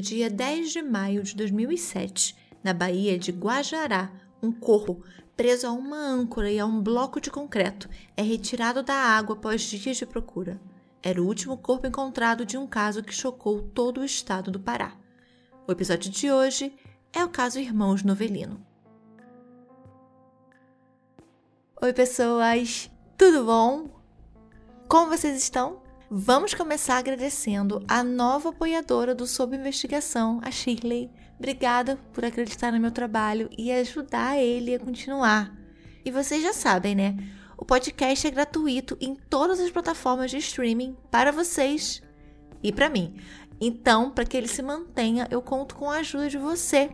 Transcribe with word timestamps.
dia 0.00 0.30
10 0.30 0.70
de 0.72 0.82
maio 0.82 1.22
de 1.22 1.34
2007, 1.36 2.36
na 2.62 2.72
Baía 2.72 3.18
de 3.18 3.32
Guajará, 3.32 4.10
um 4.42 4.50
corpo 4.52 5.02
preso 5.36 5.66
a 5.66 5.72
uma 5.72 5.96
âncora 5.96 6.50
e 6.50 6.58
a 6.58 6.66
um 6.66 6.82
bloco 6.82 7.20
de 7.20 7.30
concreto 7.30 7.88
é 8.16 8.22
retirado 8.22 8.82
da 8.82 8.94
água 8.94 9.36
após 9.36 9.62
dias 9.62 9.96
de 9.96 10.06
procura. 10.06 10.60
Era 11.02 11.20
o 11.20 11.26
último 11.26 11.56
corpo 11.56 11.86
encontrado 11.86 12.44
de 12.44 12.58
um 12.58 12.66
caso 12.66 13.02
que 13.02 13.14
chocou 13.14 13.62
todo 13.62 14.00
o 14.00 14.04
estado 14.04 14.50
do 14.50 14.60
Pará. 14.60 14.94
O 15.66 15.72
episódio 15.72 16.10
de 16.10 16.30
hoje 16.30 16.74
é 17.12 17.24
o 17.24 17.28
caso 17.28 17.58
Irmãos 17.58 18.02
Novelino. 18.02 18.60
Oi, 21.80 21.92
pessoas! 21.94 22.90
Tudo 23.16 23.44
bom? 23.44 23.88
Como 24.86 25.08
vocês 25.08 25.38
estão? 25.38 25.80
Vamos 26.12 26.54
começar 26.54 26.98
agradecendo 26.98 27.84
a 27.86 28.02
nova 28.02 28.48
apoiadora 28.48 29.14
do 29.14 29.28
Sob 29.28 29.54
Investigação, 29.54 30.40
a 30.42 30.50
Shirley. 30.50 31.08
Obrigada 31.38 31.98
por 32.12 32.24
acreditar 32.24 32.72
no 32.72 32.80
meu 32.80 32.90
trabalho 32.90 33.48
e 33.56 33.70
ajudar 33.70 34.36
ele 34.36 34.74
a 34.74 34.80
continuar. 34.80 35.56
E 36.04 36.10
vocês 36.10 36.42
já 36.42 36.52
sabem, 36.52 36.96
né? 36.96 37.16
O 37.56 37.64
podcast 37.64 38.26
é 38.26 38.30
gratuito 38.32 38.98
em 39.00 39.14
todas 39.14 39.60
as 39.60 39.70
plataformas 39.70 40.32
de 40.32 40.38
streaming 40.38 40.96
para 41.12 41.30
vocês 41.30 42.02
e 42.60 42.72
para 42.72 42.90
mim. 42.90 43.14
Então, 43.60 44.10
para 44.10 44.24
que 44.24 44.36
ele 44.36 44.48
se 44.48 44.62
mantenha, 44.62 45.28
eu 45.30 45.40
conto 45.40 45.76
com 45.76 45.88
a 45.88 45.98
ajuda 45.98 46.28
de 46.28 46.38
você, 46.38 46.90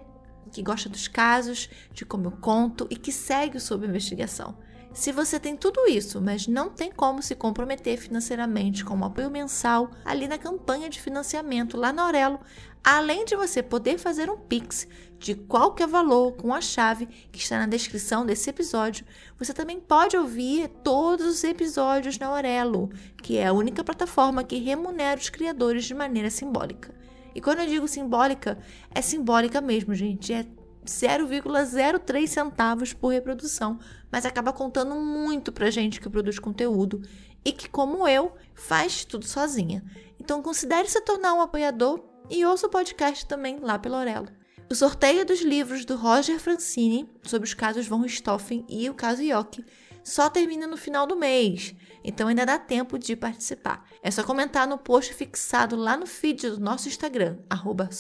que 0.53 0.63
gosta 0.63 0.91
dos 0.91 1.09
casos, 1.09 1.71
de 1.91 2.05
como 2.05 2.27
eu 2.27 2.33
conto 2.33 2.87
e 2.91 2.97
que 2.97 3.11
segue 3.11 3.57
o 3.57 3.61
sob 3.61 3.87
investigação. 3.87 4.59
Se 4.97 5.13
você 5.13 5.39
tem 5.39 5.55
tudo 5.55 5.87
isso, 5.87 6.23
mas 6.23 6.47
não 6.47 6.71
tem 6.71 6.91
como 6.91 7.23
se 7.23 7.35
comprometer 7.35 7.99
financeiramente 7.99 8.83
com 8.83 8.97
um 8.97 9.05
apoio 9.05 9.31
mensal 9.31 9.91
ali 10.03 10.27
na 10.27 10.39
campanha 10.39 10.89
de 10.89 10.99
financiamento 10.99 11.77
lá 11.77 11.93
na 11.93 12.05
Aurelo, 12.05 12.41
além 12.83 13.27
de 13.27 13.37
você 13.37 13.63
poder 13.63 13.99
fazer 13.99 14.31
um 14.31 14.39
Pix 14.39 14.89
de 15.19 15.35
qualquer 15.35 15.87
valor 15.87 16.33
com 16.33 16.55
a 16.55 16.63
chave 16.63 17.05
que 17.31 17.39
está 17.39 17.59
na 17.59 17.67
descrição 17.67 18.25
desse 18.25 18.49
episódio, 18.49 19.05
você 19.39 19.53
também 19.53 19.79
pode 19.79 20.17
ouvir 20.17 20.69
todos 20.83 21.27
os 21.27 21.45
episódios 21.45 22.19
na 22.19 22.29
Aurelo, 22.29 22.89
que 23.23 23.37
é 23.37 23.49
a 23.49 23.53
única 23.53 23.85
plataforma 23.85 24.43
que 24.43 24.57
remunera 24.57 25.21
os 25.21 25.29
criadores 25.29 25.85
de 25.85 25.95
maneira 25.95 26.31
simbólica. 26.31 26.91
E 27.35 27.41
quando 27.43 27.61
eu 27.61 27.67
digo 27.67 27.87
simbólica, 27.87 28.59
é 28.91 29.03
simbólica 29.03 29.61
mesmo, 29.61 29.95
gente. 29.95 30.33
É 30.33 30.47
0,03 30.91 32.27
centavos 32.27 32.93
por 32.93 33.09
reprodução, 33.09 33.79
mas 34.11 34.25
acaba 34.25 34.53
contando 34.53 34.95
muito 34.95 35.53
pra 35.53 35.71
gente 35.71 36.01
que 36.01 36.09
produz 36.09 36.39
conteúdo 36.39 37.03
e 37.45 37.53
que, 37.53 37.69
como 37.69 38.09
eu, 38.09 38.33
faz 38.55 39.05
tudo 39.05 39.27
sozinha. 39.27 39.85
Então 40.19 40.43
considere 40.43 40.89
se 40.89 41.01
tornar 41.03 41.35
um 41.35 41.41
apoiador 41.41 42.03
e 42.29 42.45
ouça 42.45 42.67
o 42.67 42.71
podcast 42.71 43.27
também 43.27 43.59
lá 43.61 43.79
pelo 43.79 43.95
Aurelo. 43.97 44.29
O 44.69 44.75
sorteio 44.75 45.25
dos 45.25 45.43
livros 45.43 45.85
do 45.85 45.97
Roger 45.97 46.41
Francini 46.41 47.09
sobre 47.23 47.47
os 47.47 47.55
casos 47.55 47.87
von 47.87 48.01
Richthofen 48.01 48.65
e 48.69 48.91
o 48.91 48.95
caso 48.95 49.23
Yoki 49.23 49.65
só 50.07 50.31
termina 50.31 50.69
no 50.69 50.77
final 50.77 51.05
do 51.05 51.17
mês, 51.17 51.75
então 52.05 52.29
ainda 52.29 52.47
dá 52.47 52.61
tempo 52.61 52.97
de 52.97 53.17
participar. 53.17 53.85
É 54.01 54.09
só 54.09 54.23
comentar 54.23 54.65
no 54.65 54.79
post 54.79 55.13
fixado 55.13 55.75
lá 55.75 55.97
no 55.97 56.07
feed 56.07 56.49
do 56.49 56.61
nosso 56.61 56.87
Instagram, 56.87 57.39
arroba 57.51 57.91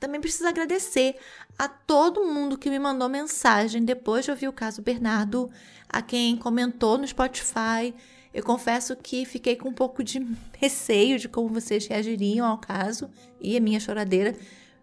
Também 0.00 0.20
preciso 0.20 0.48
agradecer 0.48 1.14
a 1.56 1.68
todo 1.68 2.24
mundo 2.24 2.58
que 2.58 2.68
me 2.68 2.80
mandou 2.80 3.08
mensagem 3.08 3.84
depois 3.84 4.24
de 4.24 4.32
ouvir 4.32 4.48
o 4.48 4.52
caso 4.52 4.82
Bernardo, 4.82 5.48
a 5.88 6.02
quem 6.02 6.36
comentou 6.36 6.98
no 6.98 7.06
Spotify. 7.06 7.94
Eu 8.34 8.42
confesso 8.42 8.96
que 8.96 9.24
fiquei 9.24 9.54
com 9.54 9.68
um 9.68 9.72
pouco 9.72 10.02
de 10.02 10.18
receio 10.58 11.16
de 11.16 11.28
como 11.28 11.48
vocês 11.48 11.86
reagiriam 11.86 12.44
ao 12.44 12.58
caso 12.58 13.08
e 13.40 13.56
a 13.56 13.60
minha 13.60 13.78
choradeira, 13.78 14.36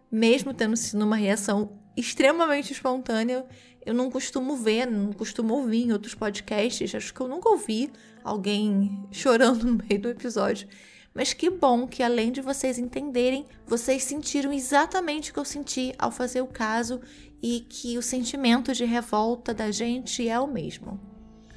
mesmo 0.09 0.53
tendo 0.53 0.77
sido 0.77 1.03
uma 1.03 1.17
reação 1.17 1.77
extremamente 1.95 2.73
espontânea. 2.73 3.45
Eu 3.85 3.93
não 3.93 4.09
costumo 4.09 4.55
ver, 4.55 4.85
não 4.87 5.13
costumo 5.13 5.53
ouvir 5.53 5.83
em 5.83 5.91
outros 5.91 6.15
podcasts. 6.15 6.93
Acho 6.95 7.13
que 7.13 7.21
eu 7.21 7.27
nunca 7.27 7.49
ouvi 7.49 7.91
alguém 8.23 9.05
chorando 9.11 9.65
no 9.65 9.83
meio 9.87 10.01
do 10.01 10.09
episódio. 10.09 10.67
Mas 11.13 11.31
que 11.31 11.49
bom 11.49 11.87
que 11.87 12.03
além 12.03 12.31
de 12.31 12.41
vocês 12.41 12.77
entenderem, 12.77 13.45
vocês 13.65 14.03
sentiram 14.03 14.51
exatamente 14.51 15.31
o 15.31 15.33
que 15.33 15.39
eu 15.39 15.45
senti 15.45 15.93
ao 15.97 16.11
fazer 16.11 16.41
o 16.41 16.47
caso 16.47 16.99
e 17.41 17.61
que 17.61 17.97
o 17.97 18.01
sentimento 18.01 18.73
de 18.73 18.83
revolta 18.83 19.53
da 19.53 19.71
gente 19.71 20.27
é 20.27 20.37
o 20.37 20.47
mesmo. 20.47 20.99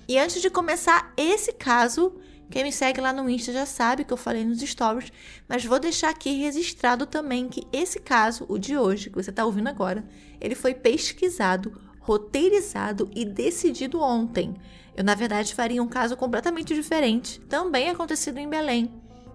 E 0.06 0.16
antes 0.18 0.40
de 0.40 0.48
começar 0.48 1.12
esse 1.16 1.52
caso, 1.52 2.14
quem 2.50 2.62
me 2.62 2.72
segue 2.72 3.00
lá 3.00 3.12
no 3.12 3.28
Insta 3.28 3.52
já 3.52 3.66
sabe 3.66 4.04
que 4.04 4.12
eu 4.12 4.16
falei 4.16 4.44
nos 4.44 4.60
stories, 4.60 5.12
mas 5.46 5.64
vou 5.64 5.78
deixar 5.78 6.08
aqui 6.08 6.30
registrado 6.30 7.04
também 7.04 7.48
que 7.48 7.66
esse 7.72 8.00
caso, 8.00 8.46
o 8.48 8.58
de 8.58 8.76
hoje, 8.76 9.10
que 9.10 9.16
você 9.16 9.30
está 9.30 9.44
ouvindo 9.44 9.68
agora, 9.68 10.08
ele 10.40 10.54
foi 10.54 10.74
pesquisado, 10.74 11.80
roteirizado 12.00 13.10
e 13.14 13.24
decidido 13.24 14.00
ontem. 14.00 14.54
Eu, 14.96 15.04
na 15.04 15.14
verdade, 15.14 15.54
faria 15.54 15.82
um 15.82 15.88
caso 15.88 16.16
completamente 16.16 16.74
diferente, 16.74 17.40
também 17.40 17.88
acontecido 17.88 18.38
em 18.38 18.48
Belém. 18.48 18.92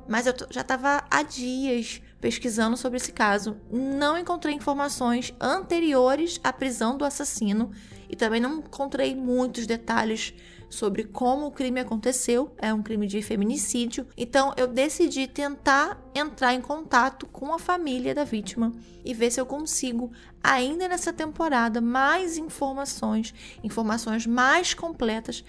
Mas 0.08 0.28
eu 0.28 0.34
já 0.50 0.62
estava 0.62 1.03
há 1.09 1.24
dias 1.24 2.02
pesquisando 2.19 2.78
sobre 2.78 2.97
esse 2.97 3.12
caso, 3.12 3.58
não 3.72 4.18
encontrei 4.18 4.56
informações 4.56 5.34
anteriores 5.40 6.40
à 6.44 6.53
prisão 6.53 6.97
do 6.97 7.06
assassino 7.06 7.72
e 8.09 8.16
também 8.16 8.40
não 8.40 8.59
encontrei 8.59 9.16
muitos 9.16 9.68
detalhes 9.68 10.34
sobre 10.73 11.03
como 11.03 11.45
o 11.45 11.51
crime 11.51 11.79
aconteceu, 11.79 12.53
é 12.57 12.73
um 12.73 12.81
crime 12.81 13.07
de 13.07 13.22
feminicídio. 13.22 14.07
Então 14.17 14.53
eu 14.57 14.67
decidi 14.67 15.28
tentar 15.28 16.01
entrar 16.13 16.53
em 16.53 16.61
contato 16.61 17.25
com 17.28 17.53
a 17.53 17.59
família 17.59 18.13
da 18.16 18.23
vítima 18.23 18.73
e 19.06 19.13
ver 19.13 19.31
se 19.31 19.39
eu 19.39 19.45
consigo, 19.45 20.12
ainda 20.44 20.88
nessa 20.88 21.13
temporada, 21.13 21.79
mais 21.79 22.38
informações, 22.38 23.33
informações 23.63 24.25
mais 24.25 24.73
completas 24.73 25.44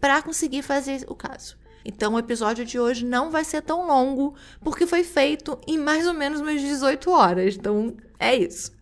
para 0.00 0.22
conseguir 0.22 0.62
fazer 0.62 1.04
o 1.08 1.14
caso. 1.14 1.58
Então 1.84 2.14
o 2.14 2.18
episódio 2.18 2.64
de 2.64 2.78
hoje 2.78 3.04
não 3.04 3.30
vai 3.30 3.44
ser 3.44 3.62
tão 3.62 3.86
longo, 3.86 4.34
porque 4.60 4.86
foi 4.86 5.04
feito 5.04 5.58
em 5.66 5.78
mais 5.78 6.06
ou 6.06 6.14
menos 6.14 6.40
umas 6.40 6.60
18 6.60 7.10
horas. 7.10 7.56
Então 7.56 7.94
é 8.18 8.34
isso. 8.34 8.72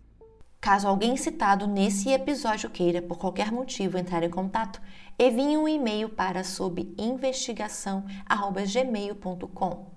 Caso 0.60 0.88
alguém 0.88 1.16
citado 1.16 1.68
nesse 1.68 2.10
episódio 2.10 2.68
queira, 2.68 3.00
por 3.00 3.16
qualquer 3.16 3.52
motivo, 3.52 3.96
entrar 3.96 4.24
em 4.24 4.30
contato, 4.30 4.80
envie 5.18 5.56
um 5.56 5.66
e-mail 5.66 6.08
para 6.08 6.44
sob 6.44 6.94
investigação@gmail.com. 6.96 9.90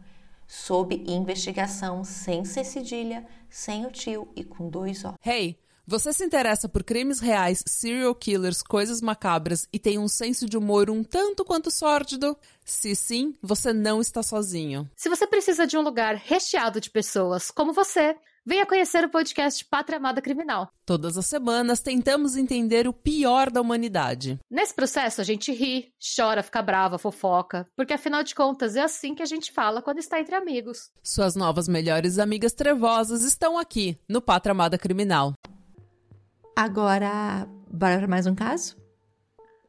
Sob 0.47 1.03
investigação 1.07 2.03
sem 2.03 2.43
ser 2.43 2.65
cedilha, 2.65 3.23
sem 3.49 3.85
o 3.85 3.91
tio 3.91 4.27
e 4.35 4.43
com 4.43 4.67
dois 4.69 5.05
O. 5.05 5.13
Hey, 5.25 5.57
você 5.85 6.13
se 6.13 6.23
interessa 6.23 6.69
por 6.69 6.83
crimes 6.83 7.19
reais, 7.19 7.63
serial 7.67 8.15
killers, 8.15 8.61
coisas 8.61 9.01
macabras 9.01 9.67
e 9.73 9.79
tem 9.79 9.97
um 9.97 10.07
senso 10.07 10.47
de 10.47 10.57
humor 10.57 10.89
um 10.89 11.03
tanto 11.03 11.43
quanto 11.43 11.71
sórdido? 11.71 12.37
Se 12.63 12.95
sim, 12.95 13.33
você 13.41 13.73
não 13.73 13.99
está 13.99 14.21
sozinho. 14.21 14.89
Se 14.95 15.09
você 15.09 15.27
precisa 15.27 15.65
de 15.65 15.77
um 15.77 15.81
lugar 15.81 16.15
recheado 16.15 16.79
de 16.79 16.89
pessoas 16.89 17.51
como 17.51 17.73
você, 17.73 18.15
Venha 18.43 18.65
conhecer 18.65 19.03
o 19.05 19.09
podcast 19.09 19.63
Pátria 19.65 19.99
Amada 19.99 20.19
Criminal. 20.19 20.67
Todas 20.83 21.15
as 21.15 21.27
semanas 21.27 21.79
tentamos 21.79 22.35
entender 22.35 22.87
o 22.87 22.93
pior 22.93 23.51
da 23.51 23.61
humanidade. 23.61 24.39
Nesse 24.49 24.73
processo 24.73 25.21
a 25.21 25.23
gente 25.23 25.51
ri, 25.51 25.93
chora, 26.15 26.41
fica 26.41 26.59
brava, 26.59 26.97
fofoca, 26.97 27.67
porque 27.75 27.93
afinal 27.93 28.23
de 28.23 28.33
contas 28.33 28.75
é 28.75 28.81
assim 28.81 29.13
que 29.13 29.21
a 29.21 29.27
gente 29.27 29.51
fala 29.51 29.79
quando 29.79 29.99
está 29.99 30.19
entre 30.19 30.33
amigos. 30.33 30.89
Suas 31.03 31.35
novas 31.35 31.67
melhores 31.67 32.17
amigas 32.17 32.51
trevosas 32.51 33.21
estão 33.21 33.59
aqui 33.59 33.99
no 34.09 34.19
Pátria 34.19 34.53
Amada 34.53 34.75
Criminal. 34.75 35.33
Agora, 36.55 37.47
bora 37.69 37.99
para 37.99 38.07
mais 38.07 38.25
um 38.25 38.33
caso? 38.33 38.75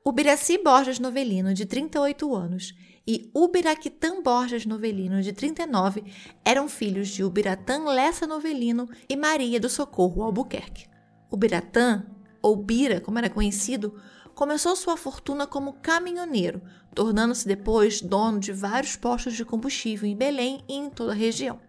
O 0.02 0.10
Biraci 0.12 0.56
Borges 0.56 0.98
Novelino, 0.98 1.52
de 1.52 1.66
38 1.66 2.34
anos, 2.34 2.72
e 3.06 3.30
Ubiraquitan 3.34 4.22
Borges 4.22 4.64
Novelino, 4.64 5.22
de 5.22 5.32
39, 5.32 6.04
eram 6.44 6.68
filhos 6.68 7.08
de 7.08 7.24
Ubiratã 7.24 7.84
Lessa 7.84 8.26
Novelino 8.26 8.88
e 9.08 9.16
Maria 9.16 9.58
do 9.58 9.68
Socorro 9.68 10.22
Albuquerque. 10.22 10.86
Ubiratã, 11.30 12.04
ou 12.40 12.56
Bira, 12.56 13.00
como 13.00 13.18
era 13.18 13.30
conhecido, 13.30 13.94
começou 14.34 14.76
sua 14.76 14.96
fortuna 14.96 15.46
como 15.46 15.74
caminhoneiro, 15.74 16.62
tornando-se 16.94 17.46
depois 17.46 18.00
dono 18.00 18.38
de 18.38 18.52
vários 18.52 18.96
postos 18.96 19.34
de 19.34 19.44
combustível 19.44 20.08
em 20.08 20.16
Belém 20.16 20.62
e 20.68 20.74
em 20.74 20.90
toda 20.90 21.12
a 21.12 21.16
região. 21.16 21.60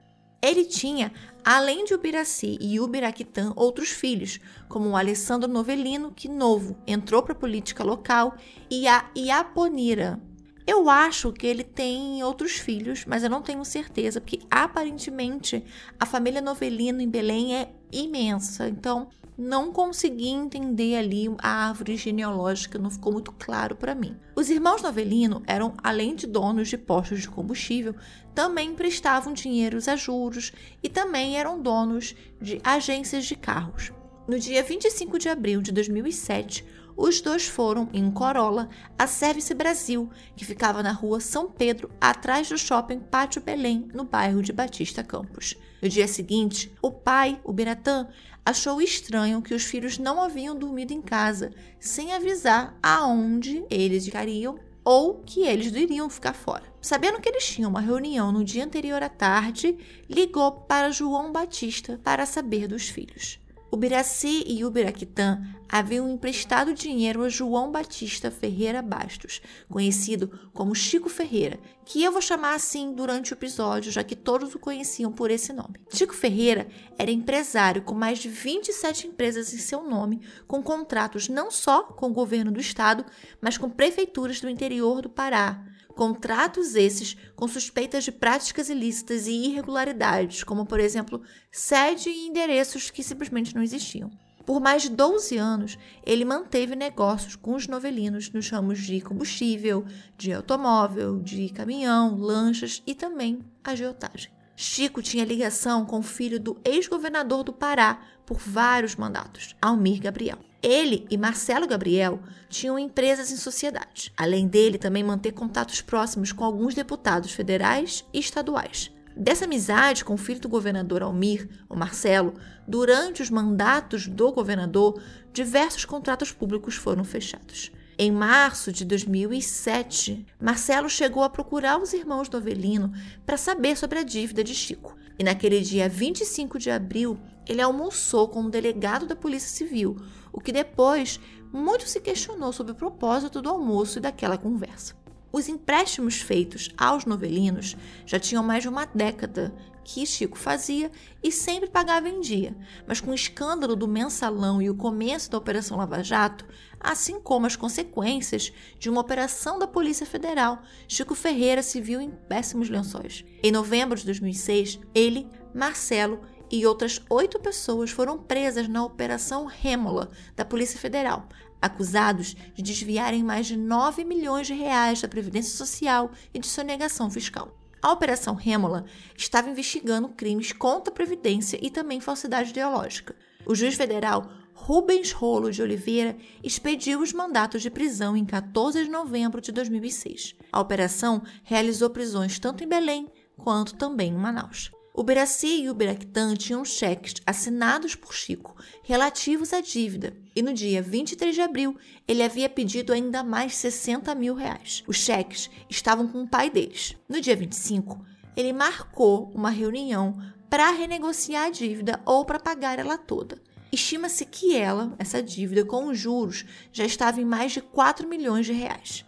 Ele 0.41 0.65
tinha, 0.65 1.13
além 1.43 1.85
de 1.85 1.93
Ubiraci 1.93 2.57
e 2.59 2.77
Ubiraquitã, 2.77 3.53
outros 3.55 3.89
filhos, 3.89 4.41
como 4.67 4.89
o 4.89 4.97
Alessandro 4.97 5.49
Novelino, 5.49 6.11
que 6.11 6.27
novo 6.27 6.75
entrou 6.85 7.23
para 7.23 7.31
a 7.31 7.37
política 7.37 7.81
local, 7.81 8.35
e 8.69 8.85
a 8.85 9.09
Iaponira, 9.15 10.21
Eu 10.65 10.89
acho 10.89 11.31
que 11.33 11.45
ele 11.45 11.63
tem 11.63 12.23
outros 12.23 12.53
filhos, 12.53 13.03
mas 13.05 13.23
eu 13.23 13.29
não 13.29 13.41
tenho 13.41 13.63
certeza, 13.65 14.21
porque 14.21 14.39
aparentemente 14.49 15.63
a 15.99 16.05
família 16.05 16.41
Novelino 16.41 17.01
em 17.01 17.09
Belém 17.09 17.55
é 17.55 17.69
imensa. 17.91 18.67
Então, 18.69 19.09
não 19.37 19.71
consegui 19.71 20.29
entender 20.29 20.95
ali 20.95 21.25
a 21.39 21.67
árvore 21.67 21.97
genealógica, 21.97 22.79
não 22.79 22.89
ficou 22.89 23.11
muito 23.11 23.31
claro 23.31 23.75
para 23.75 23.95
mim. 23.95 24.15
Os 24.35 24.49
irmãos 24.49 24.81
Novelino 24.81 25.41
eram, 25.47 25.73
além 25.83 26.15
de 26.15 26.27
donos 26.27 26.69
de 26.69 26.77
postos 26.77 27.21
de 27.21 27.29
combustível, 27.29 27.95
também 28.33 28.69
emprestavam 28.69 29.33
dinheiros 29.33 29.87
a 29.87 29.95
juros 29.95 30.53
e 30.81 30.89
também 30.89 31.37
eram 31.37 31.61
donos 31.61 32.15
de 32.39 32.61
agências 32.63 33.25
de 33.25 33.35
carros. 33.35 33.91
No 34.27 34.39
dia 34.39 34.63
25 34.63 35.19
de 35.19 35.27
abril 35.27 35.61
de 35.61 35.71
2007, 35.71 36.65
os 36.95 37.21
dois 37.21 37.47
foram, 37.47 37.89
em 37.93 38.03
um 38.03 38.11
Corolla, 38.11 38.69
a 38.97 39.07
Service 39.07 39.53
Brasil, 39.53 40.09
que 40.35 40.45
ficava 40.45 40.83
na 40.83 40.91
rua 40.91 41.19
São 41.19 41.49
Pedro, 41.49 41.89
atrás 41.99 42.49
do 42.49 42.57
shopping 42.57 42.99
Pátio 42.99 43.41
Belém, 43.41 43.87
no 43.93 44.03
bairro 44.03 44.41
de 44.41 44.53
Batista 44.53 45.03
Campos. 45.03 45.55
No 45.81 45.89
dia 45.89 46.07
seguinte, 46.07 46.71
o 46.81 46.91
pai, 46.91 47.39
o 47.43 47.51
Biratã, 47.51 48.07
achou 48.45 48.81
estranho 48.81 49.41
que 49.41 49.53
os 49.53 49.63
filhos 49.63 49.97
não 49.97 50.21
haviam 50.21 50.55
dormido 50.55 50.93
em 50.93 51.01
casa, 51.01 51.51
sem 51.79 52.13
avisar 52.13 52.77
aonde 52.81 53.65
eles 53.69 54.05
ficariam 54.05 54.57
ou 54.83 55.15
que 55.25 55.41
eles 55.41 55.73
iriam 55.73 56.09
ficar 56.09 56.33
fora. 56.33 56.63
Sabendo 56.81 57.19
que 57.21 57.29
eles 57.29 57.45
tinham 57.45 57.69
uma 57.69 57.79
reunião 57.79 58.31
no 58.31 58.43
dia 58.43 58.65
anterior 58.65 59.01
à 59.01 59.09
tarde, 59.09 59.77
ligou 60.09 60.51
para 60.51 60.91
João 60.91 61.31
Batista 61.31 61.99
para 62.03 62.25
saber 62.25 62.67
dos 62.67 62.89
filhos. 62.89 63.39
O 63.71 63.77
Biraci 63.77 64.43
e 64.45 64.63
o 64.63 64.69
Biraquitã 64.69 65.41
haviam 65.69 66.09
emprestado 66.09 66.73
dinheiro 66.73 67.23
a 67.23 67.29
João 67.29 67.71
Batista 67.71 68.29
Ferreira 68.29 68.81
Bastos, 68.81 69.41
conhecido 69.69 70.31
como 70.53 70.75
Chico 70.75 71.09
Ferreira, 71.09 71.59
que 71.85 72.03
eu 72.03 72.11
vou 72.11 72.21
chamar 72.21 72.55
assim 72.55 72.93
durante 72.93 73.33
o 73.33 73.35
episódio, 73.35 73.91
já 73.91 74.03
que 74.03 74.15
todos 74.15 74.55
o 74.55 74.59
conheciam 74.59 75.11
por 75.11 75.31
esse 75.31 75.51
nome. 75.51 75.79
Chico 75.91 76.13
Ferreira 76.13 76.67
era 76.97 77.11
empresário 77.11 77.81
com 77.81 77.93
mais 77.93 78.19
de 78.19 78.29
27 78.29 79.07
empresas 79.07 79.53
em 79.53 79.57
seu 79.57 79.83
nome, 79.83 80.21
com 80.47 80.61
contratos 80.61 81.27
não 81.27 81.51
só 81.51 81.83
com 81.83 82.07
o 82.07 82.13
governo 82.13 82.51
do 82.51 82.59
estado, 82.59 83.05
mas 83.41 83.57
com 83.57 83.69
prefeituras 83.69 84.39
do 84.39 84.49
interior 84.49 85.01
do 85.01 85.09
Pará, 85.09 85.63
Contratos 85.95 86.75
esses 86.75 87.15
com 87.35 87.47
suspeitas 87.47 88.03
de 88.03 88.11
práticas 88.11 88.67
ilícitas 88.67 89.27
e 89.27 89.31
irregularidades, 89.31 90.43
como, 90.43 90.65
por 90.65 90.79
exemplo, 90.79 91.21
sede 91.51 92.09
e 92.09 92.27
endereços 92.27 92.89
que 92.89 93.03
simplesmente 93.03 93.53
não 93.53 93.61
existiam. 93.61 94.09
Por 94.45 94.59
mais 94.59 94.83
de 94.83 94.89
12 94.89 95.37
anos, 95.37 95.77
ele 96.05 96.25
manteve 96.25 96.75
negócios 96.75 97.35
com 97.35 97.55
os 97.55 97.67
novelinos 97.67 98.31
nos 98.31 98.49
ramos 98.49 98.79
de 98.79 98.99
combustível, 98.99 99.85
de 100.17 100.33
automóvel, 100.33 101.19
de 101.19 101.49
caminhão, 101.49 102.17
lanchas 102.17 102.83
e 102.85 102.93
também 102.93 103.39
agiotagem. 103.63 104.31
Chico 104.55 105.01
tinha 105.01 105.25
ligação 105.25 105.85
com 105.85 105.99
o 105.99 106.03
filho 106.03 106.39
do 106.39 106.59
ex-governador 106.63 107.43
do 107.43 107.53
Pará 107.53 108.01
por 108.25 108.37
vários 108.37 108.95
mandatos, 108.95 109.55
Almir 109.61 110.01
Gabriel. 110.01 110.37
Ele 110.61 111.05
e 111.09 111.17
Marcelo 111.17 111.67
Gabriel 111.67 112.19
tinham 112.49 112.79
empresas 112.79 113.31
em 113.31 113.35
sociedade. 113.35 114.13
Além 114.15 114.47
dele, 114.47 114.77
também 114.77 115.03
manter 115.03 115.33
contatos 115.33 115.81
próximos 115.81 116.31
com 116.31 116.43
alguns 116.43 116.73
deputados 116.73 117.31
federais 117.31 118.05
e 118.13 118.19
estaduais. 118.19 118.91
Dessa 119.15 119.45
amizade 119.45 120.03
com 120.03 120.15
o 120.15 120.17
filho 120.17 120.39
do 120.39 120.49
governador 120.49 121.03
Almir, 121.03 121.47
o 121.69 121.75
Marcelo, 121.75 122.33
durante 122.67 123.21
os 123.21 123.29
mandatos 123.29 124.07
do 124.07 124.31
governador, 124.31 124.99
diversos 125.31 125.85
contratos 125.85 126.31
públicos 126.31 126.75
foram 126.75 127.03
fechados. 127.03 127.71
Em 127.95 128.11
março 128.11 128.71
de 128.71 128.83
2007, 128.83 130.25
Marcelo 130.41 130.89
chegou 130.89 131.21
a 131.21 131.29
procurar 131.29 131.79
os 131.79 131.93
irmãos 131.93 132.27
do 132.27 132.37
Avelino 132.37 132.91
para 133.23 133.37
saber 133.37 133.77
sobre 133.77 133.99
a 133.99 134.03
dívida 134.03 134.43
de 134.43 134.55
Chico. 134.55 134.97
E 135.19 135.23
naquele 135.23 135.61
dia 135.61 135.87
25 135.87 136.57
de 136.57 136.71
abril, 136.71 137.19
ele 137.47 137.61
almoçou 137.61 138.27
com 138.27 138.41
um 138.41 138.49
delegado 138.49 139.05
da 139.05 139.15
Polícia 139.15 139.49
Civil, 139.49 139.95
o 140.31 140.41
que 140.41 140.51
depois 140.51 141.19
muito 141.51 141.87
se 141.87 141.99
questionou 141.99 142.51
sobre 142.51 142.71
o 142.71 142.75
propósito 142.75 143.43
do 143.43 143.49
almoço 143.49 143.99
e 143.99 144.01
daquela 144.01 144.39
conversa. 144.39 144.95
Os 145.35 145.49
empréstimos 145.49 146.21
feitos 146.21 146.69
aos 146.77 147.05
novelinos 147.05 147.75
já 148.05 148.19
tinham 148.19 148.43
mais 148.43 148.61
de 148.61 148.69
uma 148.69 148.85
década 148.85 149.51
que 149.83 150.05
Chico 150.05 150.37
fazia 150.37 150.91
e 151.23 151.31
sempre 151.31 151.67
pagava 151.67 152.07
em 152.07 152.21
dia, 152.21 152.55
mas 152.87 153.01
com 153.01 153.09
o 153.09 153.15
escândalo 153.15 153.75
do 153.75 153.87
mensalão 153.87 154.61
e 154.61 154.69
o 154.69 154.75
começo 154.75 155.31
da 155.31 155.39
Operação 155.39 155.77
Lava 155.77 156.03
Jato, 156.03 156.45
assim 156.79 157.19
como 157.19 157.47
as 157.47 157.55
consequências 157.55 158.53
de 158.77 158.91
uma 158.91 159.01
operação 159.01 159.57
da 159.57 159.65
Polícia 159.65 160.05
Federal, 160.05 160.61
Chico 160.87 161.15
Ferreira 161.15 161.63
se 161.63 161.81
viu 161.81 161.99
em 161.99 162.11
péssimos 162.11 162.69
lençóis. 162.69 163.25
Em 163.41 163.51
novembro 163.51 163.97
de 163.97 164.05
2006, 164.05 164.79
ele, 164.93 165.27
Marcelo 165.51 166.21
e 166.51 166.67
outras 166.67 167.01
oito 167.09 167.39
pessoas 167.39 167.89
foram 167.89 168.19
presas 168.19 168.67
na 168.67 168.85
Operação 168.85 169.45
Rêmola 169.47 170.11
da 170.35 170.45
Polícia 170.45 170.79
Federal, 170.79 171.27
acusados 171.63 172.35
de 172.53 172.61
desviarem 172.61 173.23
mais 173.23 173.47
de 173.47 173.57
9 173.57 174.03
milhões 174.03 174.47
de 174.47 174.53
reais 174.53 175.01
da 175.01 175.07
Previdência 175.07 175.57
Social 175.57 176.11
e 176.33 176.39
de 176.39 176.47
sonegação 176.47 177.09
fiscal. 177.09 177.57
A 177.81 177.91
Operação 177.91 178.35
Rêmola 178.35 178.85
estava 179.17 179.49
investigando 179.49 180.09
crimes 180.09 180.51
contra 180.51 180.91
a 180.91 180.95
Previdência 180.95 181.57
e 181.61 181.69
também 181.69 181.99
falsidade 181.99 182.49
ideológica. 182.51 183.15
O 183.45 183.55
juiz 183.55 183.75
federal 183.75 184.29
Rubens 184.53 185.11
Rolo 185.11 185.51
de 185.51 185.61
Oliveira 185.61 186.17
expediu 186.43 187.01
os 187.01 187.11
mandatos 187.11 187.61
de 187.61 187.69
prisão 187.69 188.15
em 188.15 188.25
14 188.25 188.83
de 188.83 188.89
novembro 188.89 189.41
de 189.41 189.51
2006. 189.51 190.35
A 190.51 190.59
operação 190.59 191.23
realizou 191.43 191.89
prisões 191.89 192.39
tanto 192.39 192.63
em 192.63 192.67
Belém 192.67 193.11
quanto 193.37 193.75
também 193.75 194.11
em 194.11 194.17
Manaus. 194.17 194.71
O 194.95 195.01
Beraci 195.01 195.63
e 195.63 195.69
o 195.71 195.73
Beractan 195.73 196.35
tinham 196.35 196.63
cheques 196.63 197.15
assinados 197.25 197.95
por 197.95 198.13
Chico 198.13 198.55
relativos 198.83 199.51
à 199.51 199.59
dívida 199.59 200.15
e 200.35 200.41
no 200.43 200.53
dia 200.53 200.83
23 200.83 201.33
de 201.33 201.41
abril 201.41 201.75
ele 202.07 202.21
havia 202.21 202.47
pedido 202.47 202.93
ainda 202.93 203.23
mais 203.23 203.55
60 203.55 204.13
mil 204.13 204.35
reais. 204.35 204.83
Os 204.85 204.97
cheques 204.97 205.49
estavam 205.67 206.07
com 206.07 206.21
o 206.21 206.27
pai 206.27 206.47
deles. 206.47 206.95
No 207.09 207.19
dia 207.19 207.35
25, 207.35 208.05
ele 208.37 208.53
marcou 208.53 209.31
uma 209.33 209.49
reunião 209.49 210.15
para 210.47 210.69
renegociar 210.69 211.47
a 211.47 211.49
dívida 211.49 211.99
ou 212.05 212.23
para 212.23 212.39
pagar 212.39 212.77
ela 212.77 212.95
toda. 212.95 213.41
Estima-se 213.71 214.23
que 214.25 214.55
ela, 214.55 214.93
essa 214.99 215.23
dívida 215.23 215.65
com 215.65 215.87
os 215.87 215.97
juros, 215.97 216.45
já 216.71 216.85
estava 216.85 217.19
em 217.19 217.25
mais 217.25 217.51
de 217.51 217.61
4 217.61 218.07
milhões 218.07 218.45
de 218.45 218.53
reais. 218.53 219.03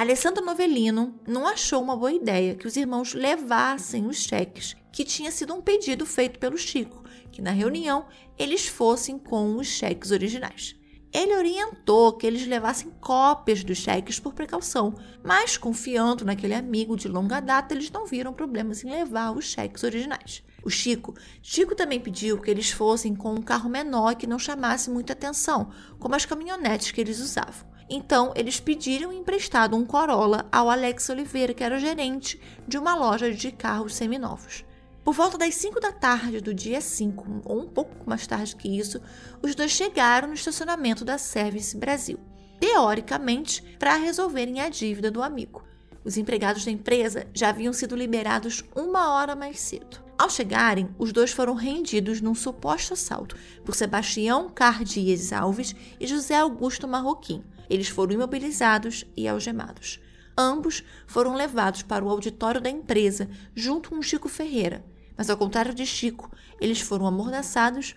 Alessandro 0.00 0.44
Novelino 0.44 1.18
não 1.26 1.44
achou 1.48 1.82
uma 1.82 1.96
boa 1.96 2.12
ideia 2.12 2.54
que 2.54 2.68
os 2.68 2.76
irmãos 2.76 3.14
levassem 3.14 4.06
os 4.06 4.18
cheques 4.18 4.76
que 4.92 5.02
tinha 5.02 5.32
sido 5.32 5.52
um 5.52 5.60
pedido 5.60 6.06
feito 6.06 6.38
pelo 6.38 6.56
Chico, 6.56 7.02
que 7.32 7.42
na 7.42 7.50
reunião 7.50 8.06
eles 8.38 8.68
fossem 8.68 9.18
com 9.18 9.56
os 9.56 9.66
cheques 9.66 10.12
originais. 10.12 10.76
Ele 11.12 11.34
orientou 11.34 12.12
que 12.12 12.28
eles 12.28 12.46
levassem 12.46 12.92
cópias 13.00 13.64
dos 13.64 13.78
cheques 13.78 14.20
por 14.20 14.34
precaução, 14.34 14.94
mas 15.24 15.56
confiando 15.56 16.24
naquele 16.24 16.54
amigo 16.54 16.96
de 16.96 17.08
longa 17.08 17.40
data, 17.40 17.74
eles 17.74 17.90
não 17.90 18.06
viram 18.06 18.32
problemas 18.32 18.84
em 18.84 18.90
levar 18.90 19.32
os 19.32 19.46
cheques 19.46 19.82
originais. 19.82 20.44
O 20.62 20.70
Chico, 20.70 21.14
Chico 21.42 21.74
também 21.74 21.98
pediu 21.98 22.40
que 22.40 22.48
eles 22.48 22.70
fossem 22.70 23.16
com 23.16 23.34
um 23.34 23.42
carro 23.42 23.68
menor 23.68 24.14
que 24.14 24.28
não 24.28 24.38
chamasse 24.38 24.90
muita 24.90 25.12
atenção, 25.12 25.72
como 25.98 26.14
as 26.14 26.24
caminhonetes 26.24 26.92
que 26.92 27.00
eles 27.00 27.18
usavam. 27.18 27.67
Então, 27.90 28.32
eles 28.36 28.60
pediram 28.60 29.12
emprestado 29.12 29.74
um 29.74 29.84
Corolla 29.84 30.46
ao 30.52 30.68
Alex 30.68 31.08
Oliveira, 31.08 31.54
que 31.54 31.64
era 31.64 31.76
o 31.76 31.80
gerente 31.80 32.40
de 32.66 32.76
uma 32.76 32.94
loja 32.94 33.32
de 33.32 33.50
carros 33.50 33.94
seminovos. 33.94 34.64
Por 35.02 35.14
volta 35.14 35.38
das 35.38 35.54
5 35.54 35.80
da 35.80 35.90
tarde 35.90 36.40
do 36.40 36.52
dia 36.52 36.82
5, 36.82 37.42
ou 37.46 37.60
um 37.60 37.66
pouco 37.66 37.94
mais 38.04 38.26
tarde 38.26 38.54
que 38.54 38.68
isso, 38.68 39.00
os 39.42 39.54
dois 39.54 39.70
chegaram 39.70 40.28
no 40.28 40.34
estacionamento 40.34 41.02
da 41.02 41.16
Service 41.16 41.74
Brasil, 41.74 42.20
teoricamente 42.60 43.62
para 43.78 43.96
resolverem 43.96 44.60
a 44.60 44.68
dívida 44.68 45.10
do 45.10 45.22
amigo. 45.22 45.64
Os 46.04 46.18
empregados 46.18 46.64
da 46.64 46.70
empresa 46.70 47.26
já 47.32 47.48
haviam 47.48 47.72
sido 47.72 47.96
liberados 47.96 48.62
uma 48.76 49.14
hora 49.14 49.34
mais 49.34 49.60
cedo. 49.60 50.02
Ao 50.18 50.28
chegarem, 50.28 50.88
os 50.98 51.12
dois 51.12 51.30
foram 51.30 51.54
rendidos 51.54 52.20
num 52.20 52.34
suposto 52.34 52.92
assalto 52.92 53.36
por 53.64 53.74
Sebastião 53.74 54.50
Cardias 54.50 55.32
Alves 55.32 55.74
e 55.98 56.06
José 56.06 56.34
Augusto 56.34 56.88
Marroquim. 56.88 57.42
Eles 57.68 57.88
foram 57.88 58.12
imobilizados 58.12 59.04
e 59.16 59.28
algemados. 59.28 60.00
Ambos 60.36 60.84
foram 61.06 61.34
levados 61.34 61.82
para 61.82 62.04
o 62.04 62.08
auditório 62.08 62.60
da 62.60 62.70
empresa 62.70 63.28
junto 63.54 63.90
com 63.90 64.02
Chico 64.02 64.28
Ferreira, 64.28 64.84
mas 65.16 65.28
ao 65.28 65.36
contrário 65.36 65.74
de 65.74 65.84
Chico, 65.84 66.30
eles 66.60 66.80
foram 66.80 67.06
amordaçados, 67.06 67.96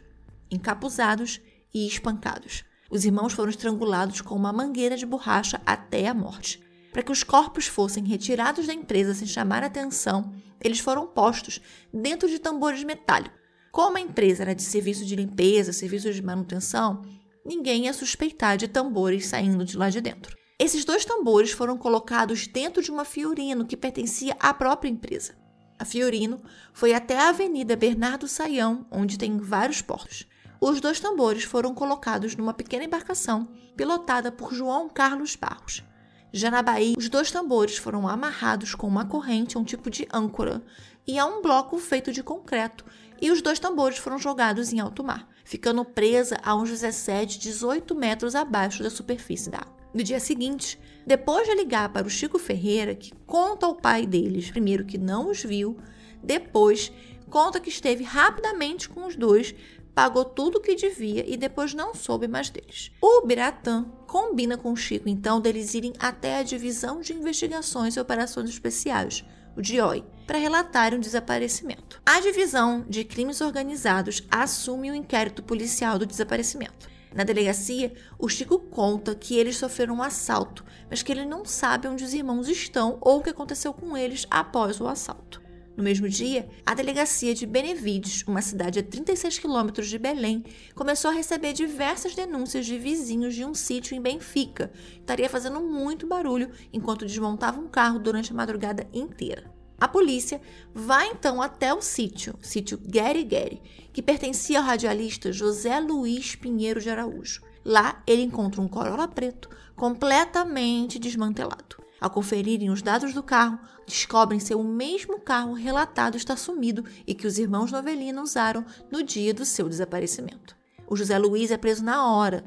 encapuzados 0.49 1.39
e 1.73 1.87
espancados. 1.87 2.63
Os 2.89 3.05
irmãos 3.05 3.33
foram 3.33 3.51
estrangulados 3.51 4.21
com 4.21 4.35
uma 4.35 4.51
mangueira 4.51 4.97
de 4.97 5.05
borracha 5.05 5.61
até 5.65 6.07
a 6.07 6.13
morte. 6.13 6.59
Para 6.91 7.03
que 7.03 7.11
os 7.11 7.23
corpos 7.23 7.67
fossem 7.67 8.03
retirados 8.03 8.67
da 8.67 8.73
empresa 8.73 9.13
sem 9.13 9.27
chamar 9.27 9.63
atenção, 9.63 10.33
eles 10.59 10.79
foram 10.79 11.07
postos 11.07 11.61
dentro 11.93 12.27
de 12.27 12.37
tambores 12.37 12.83
metálicos. 12.83 13.39
Como 13.71 13.95
a 13.95 14.01
empresa 14.01 14.43
era 14.43 14.53
de 14.53 14.63
serviço 14.63 15.05
de 15.05 15.15
limpeza, 15.15 15.71
serviço 15.71 16.11
de 16.11 16.21
manutenção, 16.21 17.03
ninguém 17.45 17.85
ia 17.85 17.93
suspeitar 17.93 18.57
de 18.57 18.67
tambores 18.67 19.27
saindo 19.27 19.65
de 19.65 19.77
lá 19.77 19.89
de 19.89 20.01
dentro. 20.01 20.37
Esses 20.59 20.85
dois 20.85 21.05
tambores 21.05 21.51
foram 21.51 21.77
colocados 21.77 22.45
dentro 22.45 22.83
de 22.83 22.91
uma 22.91 23.03
Fiorino 23.03 23.65
que 23.65 23.75
pertencia 23.75 24.35
à 24.39 24.53
própria 24.53 24.89
empresa. 24.89 25.33
A 25.79 25.85
Fiorino 25.85 26.39
foi 26.71 26.93
até 26.93 27.17
a 27.17 27.29
Avenida 27.29 27.75
Bernardo 27.75 28.27
Saião, 28.27 28.85
onde 28.91 29.17
tem 29.17 29.39
vários 29.39 29.81
portos. 29.81 30.27
Os 30.59 30.79
dois 30.79 30.99
tambores 30.99 31.43
foram 31.43 31.73
colocados 31.73 32.35
numa 32.35 32.53
pequena 32.53 32.83
embarcação 32.83 33.47
pilotada 33.75 34.31
por 34.31 34.53
João 34.53 34.87
Carlos 34.87 35.35
Barros. 35.35 35.83
Já 36.31 36.51
na 36.51 36.61
Bahia, 36.61 36.95
os 36.95 37.09
dois 37.09 37.31
tambores 37.31 37.77
foram 37.77 38.07
amarrados 38.07 38.75
com 38.75 38.87
uma 38.87 39.05
corrente 39.05 39.57
um 39.57 39.63
tipo 39.63 39.89
de 39.89 40.07
âncora 40.13 40.61
e 41.07 41.17
a 41.17 41.25
um 41.25 41.41
bloco 41.41 41.79
feito 41.79 42.11
de 42.11 42.21
concreto, 42.21 42.85
e 43.19 43.31
os 43.31 43.41
dois 43.41 43.57
tambores 43.57 43.97
foram 43.97 44.19
jogados 44.19 44.71
em 44.71 44.79
alto 44.79 45.03
mar, 45.03 45.27
ficando 45.43 45.83
presa 45.83 46.37
a 46.43 46.55
uns 46.55 46.69
17, 46.69 47.39
18 47.39 47.93
metros 47.95 48.35
abaixo 48.35 48.83
da 48.83 48.89
superfície 48.89 49.49
da 49.49 49.59
água. 49.59 49.81
No 49.93 50.03
dia 50.03 50.19
seguinte, 50.19 50.79
depois 51.05 51.47
de 51.47 51.55
ligar 51.55 51.89
para 51.89 52.07
o 52.07 52.09
Chico 52.09 52.39
Ferreira, 52.39 52.95
que 52.95 53.11
conta 53.25 53.65
ao 53.65 53.75
pai 53.75 54.05
deles, 54.05 54.49
primeiro 54.49 54.85
que 54.85 54.97
não 54.97 55.29
os 55.29 55.43
viu, 55.43 55.77
depois 56.23 56.91
conta 57.29 57.59
que 57.59 57.69
esteve 57.69 58.03
rapidamente 58.03 58.87
com 58.87 59.05
os 59.05 59.15
dois, 59.15 59.55
pagou 59.93 60.23
tudo 60.23 60.57
o 60.57 60.61
que 60.61 60.75
devia 60.75 61.25
e 61.27 61.35
depois 61.35 61.73
não 61.73 61.93
soube 61.93 62.27
mais 62.27 62.49
deles. 62.49 62.91
O 63.01 63.25
Biratã 63.25 63.85
combina 64.07 64.57
com 64.57 64.71
o 64.71 64.77
Chico, 64.77 65.09
então, 65.09 65.41
deles 65.41 65.73
irem 65.73 65.93
até 65.99 66.39
a 66.39 66.43
Divisão 66.43 67.01
de 67.01 67.13
Investigações 67.13 67.95
e 67.95 67.99
Operações 67.99 68.49
Especiais, 68.49 69.25
o 69.55 69.61
DIOI, 69.61 70.03
para 70.25 70.37
relatar 70.37 70.93
um 70.93 70.99
desaparecimento. 70.99 72.01
A 72.05 72.19
Divisão 72.19 72.85
de 72.87 73.03
Crimes 73.03 73.41
Organizados 73.41 74.23
assume 74.31 74.91
o 74.91 74.95
inquérito 74.95 75.43
policial 75.43 75.99
do 75.99 76.05
desaparecimento. 76.05 76.89
Na 77.13 77.25
delegacia, 77.25 77.93
o 78.17 78.29
Chico 78.29 78.57
conta 78.57 79.13
que 79.13 79.35
eles 79.37 79.57
sofreram 79.57 79.95
um 79.95 80.03
assalto, 80.03 80.63
mas 80.89 81.03
que 81.03 81.11
ele 81.11 81.25
não 81.25 81.43
sabe 81.43 81.87
onde 81.87 82.05
os 82.05 82.13
irmãos 82.13 82.47
estão 82.47 82.97
ou 83.01 83.19
o 83.19 83.21
que 83.21 83.29
aconteceu 83.29 83.73
com 83.73 83.97
eles 83.97 84.25
após 84.29 84.79
o 84.79 84.87
assalto. 84.87 85.40
No 85.75 85.83
mesmo 85.83 86.07
dia, 86.09 86.49
a 86.65 86.73
delegacia 86.73 87.33
de 87.33 87.45
Benevides, 87.45 88.23
uma 88.27 88.41
cidade 88.41 88.79
a 88.79 88.83
36 88.83 89.39
quilômetros 89.39 89.87
de 89.87 89.97
Belém, 89.97 90.43
começou 90.75 91.09
a 91.09 91.13
receber 91.13 91.53
diversas 91.53 92.13
denúncias 92.13 92.65
de 92.65 92.77
vizinhos 92.77 93.33
de 93.33 93.45
um 93.45 93.53
sítio 93.53 93.95
em 93.95 94.01
Benfica, 94.01 94.71
que 94.73 94.99
estaria 94.99 95.29
fazendo 95.29 95.61
muito 95.61 96.05
barulho 96.05 96.51
enquanto 96.73 97.05
desmontava 97.05 97.59
um 97.59 97.69
carro 97.69 97.99
durante 97.99 98.31
a 98.31 98.35
madrugada 98.35 98.87
inteira. 98.93 99.49
A 99.79 99.87
polícia 99.87 100.39
vai 100.75 101.07
então 101.07 101.41
até 101.41 101.73
o 101.73 101.81
sítio, 101.81 102.35
sítio 102.39 102.79
Gary 102.85 103.23
Gary, 103.23 103.61
que 103.91 104.01
pertencia 104.01 104.59
ao 104.59 104.65
radialista 104.65 105.31
José 105.31 105.79
Luiz 105.79 106.35
Pinheiro 106.35 106.79
de 106.79 106.89
Araújo. 106.89 107.41
Lá 107.65 108.03
ele 108.05 108.21
encontra 108.21 108.61
um 108.61 108.67
Corolla 108.67 109.07
preto 109.07 109.49
completamente 109.75 110.99
desmantelado. 110.99 111.81
Ao 111.99 112.09
conferirem 112.09 112.69
os 112.69 112.81
dados 112.81 113.13
do 113.13 113.23
carro, 113.23 113.59
descobrem 113.91 114.39
ser 114.39 114.55
o 114.55 114.63
mesmo 114.63 115.19
carro 115.19 115.53
relatado 115.53 116.15
está 116.15 116.37
sumido 116.37 116.85
e 117.05 117.13
que 117.13 117.27
os 117.27 117.37
irmãos 117.37 117.73
Novelina 117.73 118.21
usaram 118.21 118.65
no 118.89 119.03
dia 119.03 119.33
do 119.33 119.43
seu 119.43 119.67
desaparecimento. 119.67 120.55
O 120.87 120.95
José 120.95 121.17
Luiz 121.17 121.51
é 121.51 121.57
preso 121.57 121.83
na 121.83 122.09
hora. 122.09 122.45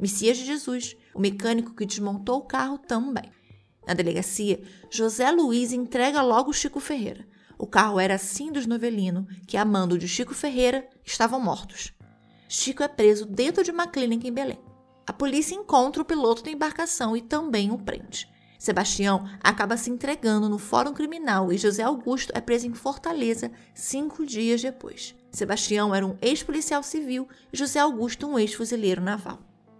Messias 0.00 0.38
de 0.38 0.46
Jesus, 0.46 0.96
o 1.14 1.20
mecânico 1.20 1.74
que 1.74 1.84
desmontou 1.84 2.38
o 2.38 2.46
carro, 2.46 2.78
também. 2.78 3.30
Na 3.86 3.92
delegacia, 3.92 4.62
José 4.90 5.30
Luiz 5.30 5.70
entrega 5.72 6.22
logo 6.22 6.52
Chico 6.52 6.80
Ferreira. 6.80 7.26
O 7.58 7.66
carro 7.66 8.00
era 8.00 8.14
assim 8.14 8.50
dos 8.50 8.66
Novelino, 8.66 9.26
que, 9.46 9.56
a 9.56 9.64
mando 9.64 9.98
de 9.98 10.08
Chico 10.08 10.34
Ferreira, 10.34 10.88
estavam 11.04 11.40
mortos. 11.40 11.92
Chico 12.48 12.82
é 12.82 12.88
preso 12.88 13.26
dentro 13.26 13.62
de 13.62 13.70
uma 13.70 13.86
clínica 13.86 14.26
em 14.26 14.32
Belém. 14.32 14.60
A 15.06 15.12
polícia 15.12 15.54
encontra 15.54 16.02
o 16.02 16.06
piloto 16.06 16.42
da 16.42 16.50
embarcação 16.50 17.16
e 17.16 17.20
também 17.20 17.70
o 17.70 17.78
prende. 17.78 18.28
Sebastião 18.58 19.28
acaba 19.42 19.76
se 19.76 19.90
entregando 19.90 20.48
no 20.48 20.58
Fórum 20.58 20.92
Criminal 20.92 21.52
e 21.52 21.58
José 21.58 21.82
Augusto 21.82 22.32
é 22.34 22.40
preso 22.40 22.66
em 22.66 22.74
Fortaleza 22.74 23.50
cinco 23.74 24.24
dias 24.24 24.62
depois. 24.62 25.14
Sebastião 25.30 25.94
era 25.94 26.06
um 26.06 26.16
ex-policial 26.22 26.82
civil 26.82 27.28
e 27.52 27.56
José 27.56 27.80
Augusto 27.80 28.26
um 28.26 28.38
ex-fuzileiro 28.38 29.02
naval. 29.02 29.38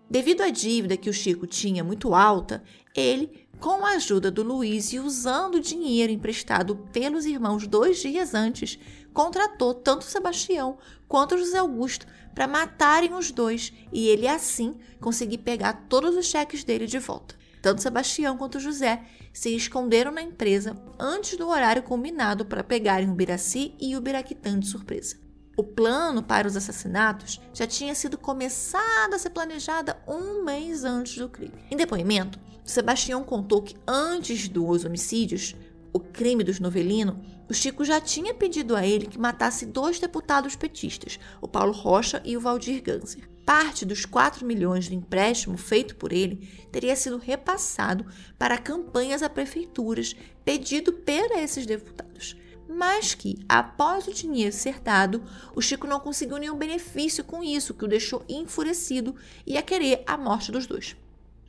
Devido 0.08 0.42
à 0.42 0.50
dívida 0.50 0.96
que 0.96 1.10
o 1.10 1.12
Chico 1.12 1.46
tinha 1.46 1.82
muito 1.82 2.14
alta, 2.14 2.62
ele 2.94 3.46
com 3.58 3.84
a 3.84 3.92
ajuda 3.92 4.30
do 4.30 4.42
Luiz 4.42 4.92
e 4.92 5.00
usando 5.00 5.56
o 5.56 5.60
dinheiro 5.60 6.12
emprestado 6.12 6.76
pelos 6.92 7.24
irmãos 7.24 7.66
dois 7.66 7.98
dias 7.98 8.34
antes, 8.34 8.78
contratou 9.12 9.74
tanto 9.74 10.04
Sebastião 10.04 10.78
quanto 11.08 11.38
José 11.38 11.58
Augusto 11.58 12.06
para 12.34 12.46
matarem 12.46 13.14
os 13.14 13.30
dois 13.30 13.72
e 13.92 14.08
ele 14.08 14.28
assim 14.28 14.76
conseguir 15.00 15.38
pegar 15.38 15.86
todos 15.88 16.14
os 16.14 16.26
cheques 16.26 16.62
dele 16.62 16.86
de 16.86 16.98
volta. 16.98 17.35
Tanto 17.66 17.82
Sebastião 17.82 18.36
quanto 18.36 18.60
José 18.60 19.02
se 19.32 19.52
esconderam 19.56 20.12
na 20.12 20.22
empresa 20.22 20.80
antes 21.00 21.36
do 21.36 21.48
horário 21.48 21.82
combinado 21.82 22.44
para 22.44 22.62
pegarem 22.62 23.10
o 23.10 23.12
Biraci 23.12 23.74
e 23.80 23.96
o 23.96 24.00
Biraquitã 24.00 24.56
de 24.56 24.68
surpresa. 24.68 25.16
O 25.56 25.64
plano 25.64 26.22
para 26.22 26.46
os 26.46 26.56
assassinatos 26.56 27.40
já 27.52 27.66
tinha 27.66 27.92
sido 27.92 28.16
começado 28.16 29.14
a 29.14 29.18
ser 29.18 29.30
planejado 29.30 29.96
um 30.06 30.44
mês 30.44 30.84
antes 30.84 31.18
do 31.18 31.28
crime. 31.28 31.54
Em 31.68 31.76
depoimento, 31.76 32.38
Sebastião 32.64 33.24
contou 33.24 33.60
que 33.60 33.74
antes 33.84 34.46
dos 34.46 34.84
homicídios, 34.84 35.56
o 35.92 35.98
crime 35.98 36.44
dos 36.44 36.60
Novelino, 36.60 37.20
o 37.50 37.52
Chico 37.52 37.84
já 37.84 38.00
tinha 38.00 38.32
pedido 38.32 38.76
a 38.76 38.86
ele 38.86 39.08
que 39.08 39.18
matasse 39.18 39.66
dois 39.66 39.98
deputados 39.98 40.54
petistas, 40.54 41.18
o 41.40 41.48
Paulo 41.48 41.72
Rocha 41.72 42.22
e 42.24 42.36
o 42.36 42.40
Valdir 42.40 42.80
Ganser. 42.80 43.28
Parte 43.46 43.86
dos 43.86 44.04
4 44.04 44.44
milhões 44.44 44.86
de 44.86 44.96
empréstimo 44.96 45.56
feito 45.56 45.94
por 45.94 46.12
ele 46.12 46.48
teria 46.72 46.96
sido 46.96 47.16
repassado 47.16 48.04
para 48.36 48.58
campanhas 48.58 49.22
a 49.22 49.30
prefeituras 49.30 50.16
pedido 50.44 50.92
por 50.92 51.30
esses 51.38 51.64
deputados. 51.64 52.36
Mas 52.68 53.14
que, 53.14 53.38
após 53.48 54.08
o 54.08 54.12
dinheiro 54.12 54.52
ser 54.52 54.80
dado, 54.80 55.22
o 55.54 55.62
Chico 55.62 55.86
não 55.86 56.00
conseguiu 56.00 56.38
nenhum 56.38 56.56
benefício 56.56 57.22
com 57.22 57.40
isso, 57.40 57.72
que 57.72 57.84
o 57.84 57.88
deixou 57.88 58.24
enfurecido 58.28 59.14
e 59.46 59.56
a 59.56 59.62
querer 59.62 60.02
a 60.04 60.16
morte 60.16 60.50
dos 60.50 60.66
dois. 60.66 60.96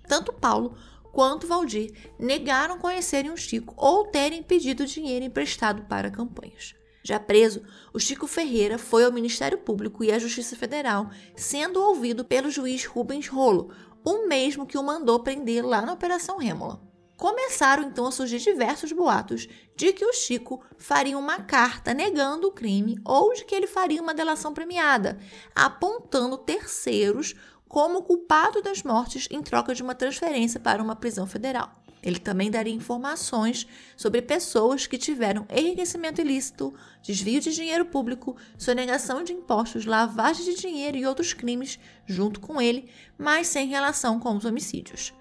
Tanto 0.08 0.32
Paulo 0.32 0.78
quanto 1.12 1.48
Valdir 1.48 1.92
negaram 2.20 2.78
conhecerem 2.78 3.32
o 3.32 3.38
Chico 3.38 3.74
ou 3.76 4.06
terem 4.06 4.44
pedido 4.44 4.86
dinheiro 4.86 5.26
emprestado 5.26 5.82
para 5.86 6.12
campanhas. 6.12 6.76
Já 7.08 7.22
preso, 7.22 7.62
o 7.94 8.00
Chico 8.00 8.28
Ferreira 8.28 8.78
foi 8.78 9.06
ao 9.06 9.14
Ministério 9.14 9.58
Público 9.58 10.04
e 10.04 10.12
à 10.12 10.20
Justiça 10.20 10.58
Federal, 10.58 11.10
sendo 11.38 11.82
ouvido 11.82 12.26
pelo 12.26 12.52
juiz 12.52 12.84
Rubens 12.84 13.30
Rolo, 13.30 13.72
o 14.04 14.28
mesmo 14.28 14.66
que 14.66 14.78
o 14.78 14.84
mandou 14.84 15.18
prender 15.22 15.66
lá 15.66 15.82
na 15.82 15.94
Operação 15.94 16.38
Rêmola. 16.38 16.82
Começaram 17.16 17.84
então 17.84 18.08
a 18.08 18.12
surgir 18.12 18.40
diversos 18.40 18.92
boatos 18.92 19.48
de 19.74 19.94
que 19.94 20.04
o 20.04 20.12
Chico 20.12 20.62
faria 20.78 21.18
uma 21.18 21.40
carta 21.40 21.94
negando 21.94 22.50
o 22.50 22.52
crime 22.52 23.00
ou 23.06 23.34
de 23.34 23.46
que 23.46 23.56
ele 23.56 23.68
faria 23.68 24.02
uma 24.02 24.14
delação 24.14 24.54
premiada, 24.54 25.18
apontando 25.56 26.38
terceiros 26.38 27.36
como 27.70 28.04
culpado 28.04 28.62
das 28.62 28.84
mortes 28.84 29.30
em 29.32 29.42
troca 29.42 29.74
de 29.74 29.82
uma 29.82 29.96
transferência 29.96 30.60
para 30.60 30.84
uma 30.84 30.94
prisão 30.94 31.26
federal. 31.26 31.72
Ele 32.02 32.20
também 32.20 32.52
daria 32.52 32.74
informações 32.74 33.68
sobre 33.96 34.22
pessoas 34.22 34.86
que 34.88 34.98
tiveram 34.98 35.48
enriquecimento 35.50 36.22
ilícito, 36.22 36.74
desvio 37.02 37.42
de 37.42 37.54
dinheiro 37.54 37.86
público, 37.86 38.36
sonegação 38.58 39.24
de 39.24 39.34
impostos, 39.34 39.86
lavagem 39.86 40.46
de 40.46 40.56
dinheiro 40.56 40.98
e 40.98 41.06
outros 41.06 41.34
crimes 41.34 41.80
junto 42.06 42.40
com 42.40 42.62
ele, 42.62 42.90
mas 43.18 43.48
sem 43.48 43.68
relação 43.68 44.20
com 44.20 44.36
os 44.36 44.46
homicídios. 44.46 45.14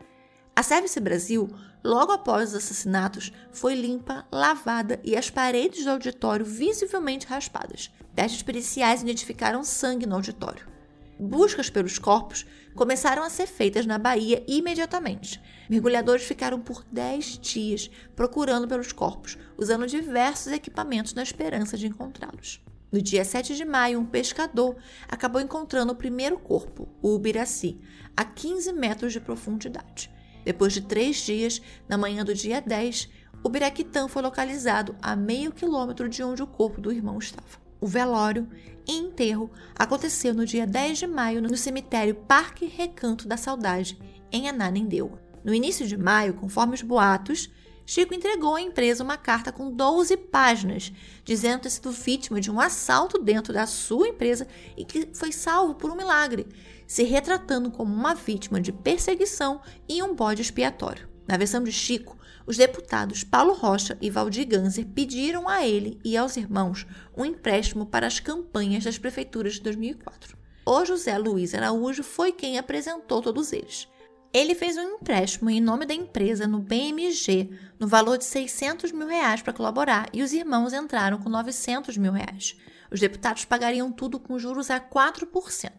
A 0.54 0.62
Service 0.62 0.98
Brasil, 1.00 1.50
logo 1.84 2.12
após 2.12 2.50
os 2.50 2.56
assassinatos, 2.56 3.32
foi 3.52 3.74
limpa, 3.74 4.26
lavada 4.32 4.98
e 5.04 5.16
as 5.16 5.28
paredes 5.28 5.84
do 5.84 5.90
auditório 5.90 6.46
visivelmente 6.46 7.26
raspadas. 7.26 7.90
Testes 8.14 8.42
periciais 8.42 9.02
identificaram 9.02 9.62
sangue 9.62 10.06
no 10.06 10.14
auditório. 10.14 10.75
Buscas 11.18 11.70
pelos 11.70 11.98
corpos 11.98 12.44
começaram 12.74 13.22
a 13.22 13.30
ser 13.30 13.46
feitas 13.46 13.86
na 13.86 13.96
Bahia 13.96 14.44
imediatamente. 14.46 15.40
Mergulhadores 15.68 16.24
ficaram 16.24 16.60
por 16.60 16.84
10 16.92 17.38
dias 17.38 17.90
procurando 18.14 18.68
pelos 18.68 18.92
corpos, 18.92 19.38
usando 19.56 19.86
diversos 19.86 20.52
equipamentos 20.52 21.14
na 21.14 21.22
esperança 21.22 21.78
de 21.78 21.86
encontrá-los. 21.86 22.60
No 22.92 23.00
dia 23.00 23.24
7 23.24 23.56
de 23.56 23.64
maio, 23.64 23.98
um 23.98 24.04
pescador 24.04 24.76
acabou 25.08 25.40
encontrando 25.40 25.92
o 25.92 25.96
primeiro 25.96 26.38
corpo, 26.38 26.88
o 27.02 27.14
Ubiraci, 27.14 27.80
a 28.16 28.24
15 28.24 28.72
metros 28.74 29.12
de 29.12 29.20
profundidade. 29.20 30.10
Depois 30.44 30.72
de 30.72 30.82
três 30.82 31.16
dias, 31.16 31.60
na 31.88 31.98
manhã 31.98 32.24
do 32.24 32.34
dia 32.34 32.60
10, 32.60 33.08
o 33.42 33.48
Biraquitã 33.48 34.06
foi 34.06 34.22
localizado 34.22 34.94
a 35.00 35.16
meio 35.16 35.50
quilômetro 35.50 36.08
de 36.08 36.22
onde 36.22 36.42
o 36.42 36.46
corpo 36.46 36.80
do 36.80 36.92
irmão 36.92 37.18
estava. 37.18 37.65
O 37.86 37.88
velório 37.88 38.48
e 38.84 38.98
enterro 38.98 39.48
aconteceu 39.72 40.34
no 40.34 40.44
dia 40.44 40.66
10 40.66 40.98
de 40.98 41.06
maio 41.06 41.40
no 41.40 41.56
cemitério 41.56 42.16
Parque 42.16 42.66
Recanto 42.66 43.28
da 43.28 43.36
Saudade, 43.36 43.96
em 44.32 44.48
Ananindeua. 44.48 45.22
No 45.44 45.54
início 45.54 45.86
de 45.86 45.96
maio, 45.96 46.34
conforme 46.34 46.74
os 46.74 46.82
boatos, 46.82 47.48
Chico 47.86 48.12
entregou 48.12 48.56
à 48.56 48.60
empresa 48.60 49.04
uma 49.04 49.16
carta 49.16 49.52
com 49.52 49.70
12 49.70 50.16
páginas, 50.16 50.92
dizendo 51.24 51.60
ter 51.60 51.70
sido 51.70 51.92
vítima 51.92 52.40
de 52.40 52.50
um 52.50 52.58
assalto 52.58 53.22
dentro 53.22 53.52
da 53.52 53.68
sua 53.68 54.08
empresa 54.08 54.48
e 54.76 54.84
que 54.84 55.10
foi 55.14 55.30
salvo 55.30 55.76
por 55.76 55.88
um 55.88 55.96
milagre, 55.96 56.48
se 56.88 57.04
retratando 57.04 57.70
como 57.70 57.94
uma 57.94 58.16
vítima 58.16 58.60
de 58.60 58.72
perseguição 58.72 59.60
e 59.88 60.02
um 60.02 60.12
bode 60.12 60.42
expiatório. 60.42 61.08
Na 61.24 61.36
versão 61.36 61.62
de 61.62 61.70
Chico, 61.70 62.18
os 62.46 62.56
deputados 62.56 63.24
Paulo 63.24 63.52
Rocha 63.52 63.98
e 64.00 64.08
Valdir 64.08 64.46
Ganser 64.46 64.86
pediram 64.86 65.48
a 65.48 65.66
ele 65.66 65.98
e 66.04 66.16
aos 66.16 66.36
irmãos 66.36 66.86
um 67.16 67.24
empréstimo 67.24 67.86
para 67.86 68.06
as 68.06 68.20
campanhas 68.20 68.84
das 68.84 68.98
prefeituras 68.98 69.54
de 69.54 69.62
2004. 69.62 70.36
O 70.64 70.84
José 70.84 71.16
Luiz 71.18 71.54
Araújo 71.54 72.02
foi 72.02 72.32
quem 72.32 72.58
apresentou 72.58 73.20
todos 73.20 73.52
eles. 73.52 73.88
Ele 74.32 74.54
fez 74.54 74.76
um 74.76 74.96
empréstimo 74.96 75.48
em 75.48 75.60
nome 75.60 75.86
da 75.86 75.94
empresa 75.94 76.46
no 76.46 76.58
BMG, 76.58 77.50
no 77.78 77.88
valor 77.88 78.18
de 78.18 78.24
600 78.24 78.92
mil 78.92 79.06
reais 79.06 79.40
para 79.40 79.52
colaborar, 79.52 80.08
e 80.12 80.22
os 80.22 80.32
irmãos 80.32 80.72
entraram 80.72 81.18
com 81.18 81.30
900 81.30 81.96
mil 81.96 82.12
reais. 82.12 82.56
Os 82.90 83.00
deputados 83.00 83.44
pagariam 83.44 83.90
tudo 83.90 84.20
com 84.20 84.38
juros 84.38 84.70
a 84.70 84.78
4%. 84.78 85.70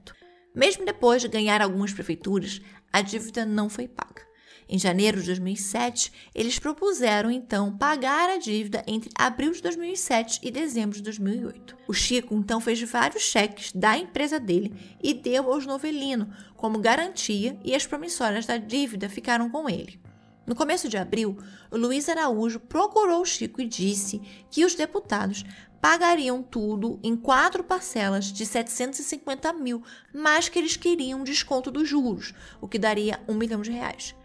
Mesmo 0.56 0.86
depois 0.86 1.22
de 1.22 1.28
ganhar 1.28 1.62
algumas 1.62 1.94
prefeituras, 1.94 2.62
a 2.92 3.02
dívida 3.02 3.46
não 3.46 3.70
foi 3.70 3.88
paga. 3.88 4.27
Em 4.70 4.78
janeiro 4.78 5.22
de 5.22 5.28
2007, 5.28 6.12
eles 6.36 6.60
propuseram 6.60 7.32
então 7.32 7.78
pagar 7.78 8.30
a 8.30 8.38
dívida 8.38 8.84
entre 8.86 9.10
abril 9.16 9.54
de 9.54 9.62
2007 9.62 10.42
e 10.44 10.52
dezembro 10.52 10.98
de 10.98 11.04
2008. 11.04 11.78
O 11.88 11.94
Chico 11.94 12.36
então 12.36 12.60
fez 12.60 12.82
vários 12.82 13.24
cheques 13.24 13.72
da 13.72 13.98
empresa 13.98 14.40
dele 14.40 14.74
e 15.02 15.14
deu 15.14 15.54
aos 15.54 15.66
Novelino 15.66 16.30
como 16.58 16.80
garantia 16.80 17.58
e 17.64 17.74
as 17.74 17.86
promissórias 17.86 18.46
da 18.46 18.58
dívida 18.58 19.08
ficaram 19.08 19.50
com 19.50 19.70
ele. 19.70 20.02
No 20.46 20.56
começo 20.56 20.90
de 20.90 20.98
abril, 20.98 21.38
Luiz 21.72 22.10
Araújo 22.10 22.60
procurou 22.60 23.22
o 23.22 23.26
Chico 23.26 23.62
e 23.62 23.68
disse 23.68 24.22
que 24.50 24.66
os 24.66 24.76
deputados 24.76 25.46
pagariam 25.82 26.42
tudo 26.44 27.00
em 27.04 27.16
quatro 27.16 27.64
parcelas 27.64 28.26
de 28.26 28.46
750 28.46 29.54
mil, 29.54 29.82
mas 30.14 30.50
que 30.50 30.60
eles 30.60 30.76
queriam 30.76 31.22
um 31.22 31.24
desconto 31.24 31.72
dos 31.72 31.88
juros, 31.88 32.34
o 32.60 32.68
que 32.68 32.80
daria 32.80 33.20
um 33.28 33.34
milhão 33.34 33.62
de 33.62 33.72
reais. 33.72 34.16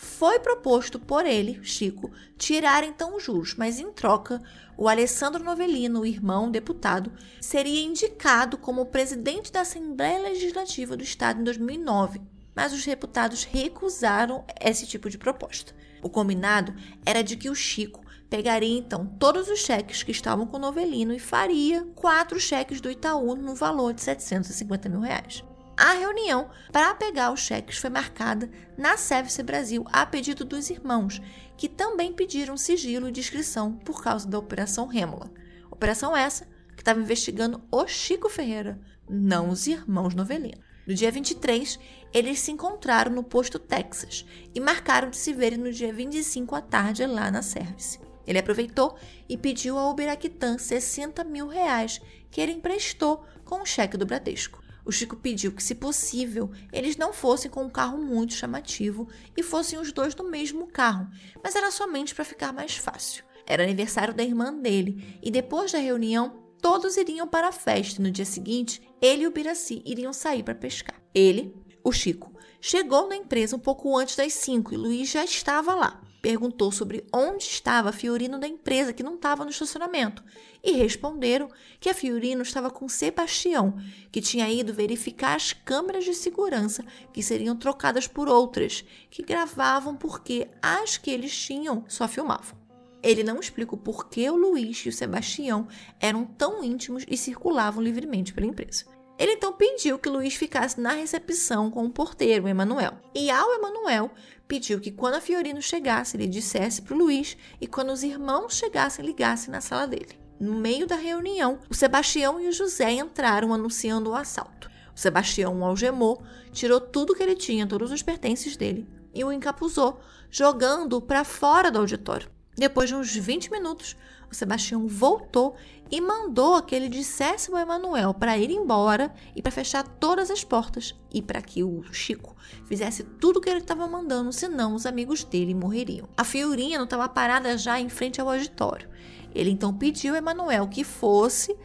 Foi 0.00 0.38
proposto 0.38 1.00
por 1.00 1.26
ele, 1.26 1.58
Chico, 1.64 2.12
tirar 2.36 2.84
então 2.84 3.16
os 3.16 3.24
juros, 3.24 3.56
mas 3.56 3.80
em 3.80 3.90
troca, 3.90 4.40
o 4.76 4.88
Alessandro 4.88 5.42
Novelino, 5.42 6.02
o 6.02 6.06
irmão 6.06 6.48
deputado, 6.48 7.12
seria 7.40 7.82
indicado 7.82 8.56
como 8.56 8.86
presidente 8.86 9.50
da 9.50 9.62
Assembleia 9.62 10.20
Legislativa 10.20 10.96
do 10.96 11.02
Estado 11.02 11.40
em 11.40 11.44
2009, 11.44 12.20
mas 12.54 12.72
os 12.72 12.86
deputados 12.86 13.42
recusaram 13.42 14.44
esse 14.60 14.86
tipo 14.86 15.10
de 15.10 15.18
proposta. 15.18 15.74
O 16.00 16.08
combinado 16.08 16.72
era 17.04 17.20
de 17.20 17.36
que 17.36 17.50
o 17.50 17.54
Chico 17.56 18.00
pegaria 18.30 18.78
então 18.78 19.04
todos 19.04 19.48
os 19.48 19.58
cheques 19.58 20.04
que 20.04 20.12
estavam 20.12 20.46
com 20.46 20.58
o 20.58 20.60
Novelino 20.60 21.12
e 21.12 21.18
faria 21.18 21.84
quatro 21.96 22.38
cheques 22.38 22.80
do 22.80 22.88
Itaú 22.88 23.34
no 23.34 23.56
valor 23.56 23.92
de 23.92 24.02
750 24.02 24.88
mil 24.88 25.00
reais. 25.00 25.42
A 25.78 25.92
reunião 25.92 26.50
para 26.72 26.92
pegar 26.92 27.30
os 27.30 27.38
cheques 27.38 27.78
foi 27.78 27.88
marcada 27.88 28.50
na 28.76 28.96
Service 28.96 29.40
Brasil 29.44 29.84
a 29.92 30.04
pedido 30.04 30.44
dos 30.44 30.70
irmãos, 30.70 31.22
que 31.56 31.68
também 31.68 32.12
pediram 32.12 32.56
sigilo 32.56 33.08
e 33.08 33.12
discrição 33.12 33.74
por 33.74 34.02
causa 34.02 34.26
da 34.26 34.36
Operação 34.36 34.88
Rêmula. 34.88 35.30
Operação 35.70 36.16
essa 36.16 36.48
que 36.74 36.80
estava 36.80 36.98
investigando 36.98 37.62
o 37.70 37.86
Chico 37.86 38.28
Ferreira, 38.28 38.76
não 39.08 39.50
os 39.50 39.68
irmãos 39.68 40.16
Novelino. 40.16 40.60
No 40.84 40.94
dia 40.94 41.12
23, 41.12 41.78
eles 42.12 42.40
se 42.40 42.50
encontraram 42.50 43.12
no 43.12 43.22
posto 43.22 43.56
Texas 43.60 44.26
e 44.52 44.58
marcaram 44.58 45.10
de 45.10 45.16
se 45.16 45.32
verem 45.32 45.58
no 45.58 45.72
dia 45.72 45.92
25 45.92 46.56
à 46.56 46.60
tarde 46.60 47.06
lá 47.06 47.30
na 47.30 47.40
Service. 47.40 48.00
Ele 48.26 48.40
aproveitou 48.40 48.96
e 49.28 49.38
pediu 49.38 49.78
ao 49.78 49.92
Ubiraquitã 49.92 50.58
60 50.58 51.22
mil 51.22 51.46
reais 51.46 52.00
que 52.32 52.40
ele 52.40 52.50
emprestou 52.50 53.24
com 53.44 53.62
o 53.62 53.66
cheque 53.66 53.96
do 53.96 54.04
Bradesco. 54.04 54.66
O 54.88 54.90
Chico 54.90 55.16
pediu 55.16 55.52
que, 55.52 55.62
se 55.62 55.74
possível, 55.74 56.50
eles 56.72 56.96
não 56.96 57.12
fossem 57.12 57.50
com 57.50 57.62
um 57.62 57.68
carro 57.68 57.98
muito 57.98 58.32
chamativo 58.32 59.06
e 59.36 59.42
fossem 59.42 59.78
os 59.78 59.92
dois 59.92 60.16
no 60.16 60.24
mesmo 60.24 60.66
carro, 60.66 61.06
mas 61.44 61.54
era 61.54 61.70
somente 61.70 62.14
para 62.14 62.24
ficar 62.24 62.54
mais 62.54 62.74
fácil. 62.74 63.22
Era 63.46 63.64
aniversário 63.64 64.14
da 64.14 64.22
irmã 64.22 64.50
dele 64.50 65.18
e 65.22 65.30
depois 65.30 65.72
da 65.72 65.78
reunião 65.78 66.42
todos 66.62 66.96
iriam 66.96 67.28
para 67.28 67.48
a 67.48 67.52
festa. 67.52 68.02
No 68.02 68.10
dia 68.10 68.24
seguinte, 68.24 68.80
ele 68.98 69.24
e 69.24 69.26
o 69.26 69.30
Biraci 69.30 69.82
iriam 69.84 70.14
sair 70.14 70.42
para 70.42 70.54
pescar. 70.54 70.98
Ele, 71.14 71.54
o 71.84 71.92
Chico, 71.92 72.32
chegou 72.58 73.06
na 73.10 73.16
empresa 73.16 73.56
um 73.56 73.60
pouco 73.60 73.94
antes 73.94 74.16
das 74.16 74.32
5 74.32 74.72
e 74.72 74.78
Luiz 74.78 75.10
já 75.10 75.22
estava 75.22 75.74
lá 75.74 76.00
perguntou 76.20 76.70
sobre 76.72 77.04
onde 77.12 77.44
estava 77.44 77.90
a 77.90 77.92
Fiorino 77.92 78.38
da 78.38 78.48
empresa 78.48 78.92
que 78.92 79.02
não 79.02 79.14
estava 79.14 79.44
no 79.44 79.50
estacionamento 79.50 80.22
e 80.62 80.72
responderam 80.72 81.48
que 81.78 81.88
a 81.88 81.94
Fiorino 81.94 82.42
estava 82.42 82.70
com 82.70 82.88
Sebastião, 82.88 83.78
que 84.10 84.20
tinha 84.20 84.50
ido 84.50 84.74
verificar 84.74 85.36
as 85.36 85.52
câmeras 85.52 86.04
de 86.04 86.14
segurança 86.14 86.84
que 87.12 87.22
seriam 87.22 87.56
trocadas 87.56 88.06
por 88.06 88.28
outras 88.28 88.84
que 89.10 89.22
gravavam 89.22 89.96
porque 89.96 90.48
as 90.60 90.96
que 90.96 91.10
eles 91.10 91.36
tinham 91.36 91.84
só 91.88 92.08
filmavam. 92.08 92.58
Ele 93.02 93.22
não 93.22 93.38
explica 93.38 93.74
o 93.74 93.78
porquê 93.78 94.28
o 94.28 94.36
Luiz 94.36 94.84
e 94.84 94.88
o 94.88 94.92
Sebastião 94.92 95.68
eram 96.00 96.24
tão 96.24 96.64
íntimos 96.64 97.04
e 97.08 97.16
circulavam 97.16 97.82
livremente 97.82 98.34
pela 98.34 98.46
empresa. 98.46 98.97
Ele 99.18 99.32
então 99.32 99.52
pediu 99.52 99.98
que 99.98 100.08
Luiz 100.08 100.34
ficasse 100.34 100.80
na 100.80 100.92
recepção 100.92 101.70
com 101.70 101.84
o 101.84 101.90
porteiro, 101.90 102.46
Emanuel. 102.46 102.92
E 103.12 103.30
ao 103.30 103.52
Emanuel 103.52 104.12
pediu 104.46 104.80
que 104.80 104.92
quando 104.92 105.14
a 105.14 105.20
Fiorino 105.20 105.60
chegasse, 105.60 106.16
ele 106.16 106.28
dissesse 106.28 106.80
para 106.80 106.94
o 106.94 106.98
Luiz 106.98 107.36
e 107.60 107.66
quando 107.66 107.90
os 107.90 108.04
irmãos 108.04 108.56
chegassem, 108.56 109.04
ligasse 109.04 109.50
na 109.50 109.60
sala 109.60 109.88
dele. 109.88 110.16
No 110.38 110.54
meio 110.54 110.86
da 110.86 110.94
reunião, 110.94 111.58
o 111.68 111.74
Sebastião 111.74 112.40
e 112.40 112.46
o 112.46 112.52
José 112.52 112.92
entraram 112.92 113.52
anunciando 113.52 114.10
o 114.10 114.14
assalto. 114.14 114.70
O 114.94 114.98
Sebastião 114.98 115.60
o 115.60 115.64
algemou, 115.64 116.22
tirou 116.52 116.80
tudo 116.80 117.14
que 117.14 117.22
ele 117.22 117.34
tinha, 117.34 117.66
todos 117.66 117.90
os 117.90 118.02
pertences 118.02 118.56
dele, 118.56 118.86
e 119.12 119.24
o 119.24 119.32
encapuzou, 119.32 120.00
jogando-o 120.30 121.00
para 121.00 121.24
fora 121.24 121.72
do 121.72 121.80
auditório. 121.80 122.30
Depois 122.56 122.88
de 122.88 122.94
uns 122.94 123.14
20 123.14 123.50
minutos, 123.50 123.96
o 124.30 124.34
Sebastião 124.34 124.86
voltou 124.86 125.56
e 125.90 126.00
mandou 126.00 126.62
que 126.62 126.74
ele 126.74 126.88
dissesse 126.88 127.50
ao 127.50 127.58
Emanuel 127.58 128.12
para 128.12 128.36
ir 128.36 128.50
embora 128.50 129.12
e 129.34 129.40
para 129.40 129.50
fechar 129.50 129.82
todas 129.82 130.30
as 130.30 130.44
portas 130.44 130.94
e 131.12 131.22
para 131.22 131.40
que 131.40 131.64
o 131.64 131.82
Chico 131.92 132.36
fizesse 132.66 133.02
tudo 133.02 133.38
o 133.38 133.40
que 133.40 133.48
ele 133.48 133.60
estava 133.60 133.86
mandando, 133.86 134.32
senão 134.32 134.74
os 134.74 134.84
amigos 134.84 135.24
dele 135.24 135.54
morreriam. 135.54 136.08
A 136.16 136.24
Fiorinha 136.24 136.76
não 136.78 136.84
estava 136.84 137.08
parada 137.08 137.56
já 137.56 137.80
em 137.80 137.88
frente 137.88 138.20
ao 138.20 138.28
auditório. 138.28 138.88
Ele 139.34 139.50
então 139.50 139.72
pediu 139.72 140.12
ao 140.12 140.18
Emanuel 140.18 140.68
que 140.68 140.84
fosse 140.84 141.56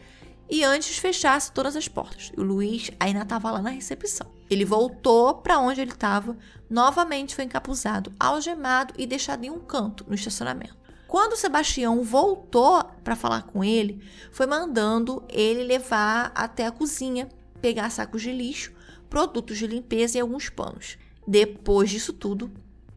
e 0.48 0.62
antes 0.62 0.98
fechasse 0.98 1.52
todas 1.52 1.76
as 1.76 1.88
portas. 1.88 2.32
O 2.36 2.42
Luiz 2.42 2.90
ainda 3.00 3.22
estava 3.22 3.50
lá 3.50 3.60
na 3.60 3.70
recepção. 3.70 4.26
Ele 4.48 4.64
voltou 4.64 5.34
para 5.34 5.58
onde 5.58 5.80
ele 5.80 5.92
estava, 5.92 6.36
novamente 6.68 7.34
foi 7.34 7.44
encapuzado, 7.44 8.12
algemado 8.20 8.94
e 8.96 9.06
deixado 9.06 9.44
em 9.44 9.50
um 9.50 9.60
canto 9.60 10.04
no 10.06 10.14
estacionamento. 10.14 10.83
Quando 11.14 11.36
Sebastião 11.36 12.02
voltou 12.02 12.82
para 13.04 13.14
falar 13.14 13.44
com 13.44 13.62
ele, 13.62 14.02
foi 14.32 14.46
mandando 14.46 15.22
ele 15.28 15.62
levar 15.62 16.32
até 16.34 16.66
a 16.66 16.72
cozinha, 16.72 17.28
pegar 17.62 17.88
sacos 17.90 18.20
de 18.20 18.32
lixo, 18.32 18.72
produtos 19.08 19.56
de 19.56 19.68
limpeza 19.68 20.18
e 20.18 20.20
alguns 20.20 20.48
panos. 20.48 20.98
Depois 21.24 21.88
disso 21.88 22.12
tudo, 22.12 22.50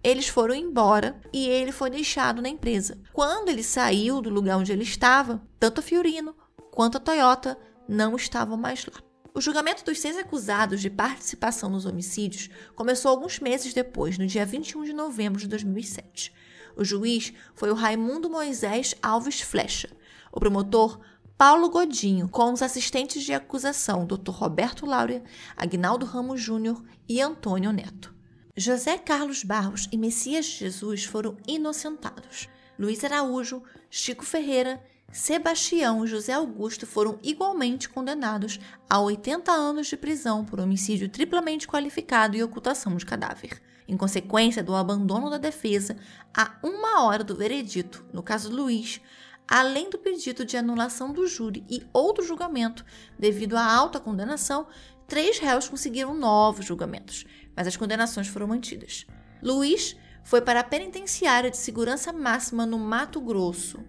eles 0.04 0.28
foram 0.28 0.56
embora 0.56 1.22
e 1.32 1.48
ele 1.48 1.72
foi 1.72 1.92
deixado 1.92 2.42
na 2.42 2.50
empresa. 2.50 2.98
Quando 3.14 3.50
ele 3.50 3.62
saiu 3.62 4.20
do 4.20 4.32
lugar 4.32 4.58
onde 4.58 4.72
ele 4.72 4.82
estava, 4.82 5.40
tanto 5.60 5.82
a 5.82 5.84
Fiorino 5.84 6.36
quanto 6.72 6.98
a 6.98 7.00
Toyota 7.00 7.56
não 7.88 8.16
estavam 8.16 8.58
mais 8.58 8.84
lá. 8.88 9.00
O 9.32 9.40
julgamento 9.40 9.86
dos 9.86 10.00
seis 10.00 10.18
acusados 10.18 10.82
de 10.82 10.90
participação 10.90 11.70
nos 11.70 11.86
homicídios 11.86 12.50
começou 12.76 13.12
alguns 13.12 13.40
meses 13.40 13.76
depois, 13.76 14.18
no 14.18 14.26
dia 14.26 14.44
21 14.44 14.86
de 14.86 14.94
novembro 14.94 15.40
de 15.40 15.48
2007. 15.48 16.34
O 16.78 16.86
juiz 16.86 17.34
foi 17.56 17.72
o 17.72 17.74
Raimundo 17.74 18.30
Moisés 18.30 18.94
Alves 19.02 19.42
Flecha. 19.42 19.90
O 20.32 20.40
promotor, 20.40 21.00
Paulo 21.36 21.70
Godinho, 21.70 22.30
com 22.30 22.54
os 22.54 22.62
assistentes 22.62 23.24
de 23.24 23.34
acusação, 23.34 24.06
Dr. 24.06 24.30
Roberto 24.30 24.86
Laura, 24.86 25.24
Agnaldo 25.56 26.06
Ramos 26.06 26.40
Júnior 26.40 26.84
e 27.10 27.20
Antônio 27.20 27.72
Neto. 27.72 28.14
José 28.56 28.98
Carlos 28.98 29.44
Barros 29.44 29.88
e 29.92 29.98
Messias 29.98 30.46
Jesus 30.46 31.04
foram 31.04 31.36
inocentados. 31.48 32.48
Luiz 32.78 33.04
Araújo, 33.04 33.64
Chico 33.90 34.24
Ferreira, 34.24 34.80
Sebastião 35.12 36.04
e 36.04 36.08
José 36.08 36.34
Augusto 36.34 36.86
foram 36.86 37.18
igualmente 37.24 37.90
condenados 37.90 38.60
a 38.90 39.00
80 39.00 39.52
anos 39.52 39.88
de 39.88 39.98
prisão 39.98 40.44
por 40.44 40.60
homicídio 40.60 41.10
triplamente 41.10 41.68
qualificado 41.68 42.36
e 42.36 42.44
ocultação 42.44 42.96
de 42.96 43.06
cadáver 43.06 43.62
em 43.88 43.96
consequência 43.96 44.62
do 44.62 44.76
abandono 44.76 45.30
da 45.30 45.38
defesa, 45.38 45.96
a 46.36 46.58
uma 46.62 47.04
hora 47.04 47.24
do 47.24 47.36
veredito, 47.36 48.06
no 48.12 48.22
caso 48.22 48.52
Luiz, 48.52 49.00
além 49.48 49.90
do 49.90 49.98
pedido 49.98 50.44
de 50.44 50.58
anulação 50.58 51.14
do 51.14 51.26
júri 51.26 51.64
e 51.70 51.88
outro 51.94 52.24
julgamento, 52.24 52.84
devido 53.18 53.56
à 53.56 53.64
alta 53.64 54.00
condenação, 54.00 54.68
três 55.08 55.40
réus 55.40 55.70
conseguiram 55.70 56.14
novos 56.14 56.66
julgamentos, 56.66 57.26
mas 57.56 57.66
as 57.66 57.78
condenações 57.78 58.28
foram 58.28 58.48
mantidas. 58.48 59.06
Luiz 59.42 59.96
foi 60.24 60.42
para 60.42 60.60
a 60.60 60.66
penitenciária 60.66 61.50
de 61.50 61.56
segurança 61.56 62.12
máxima 62.12 62.66
no 62.66 62.78
Mato 62.78 63.22
Grosso. 63.22 63.80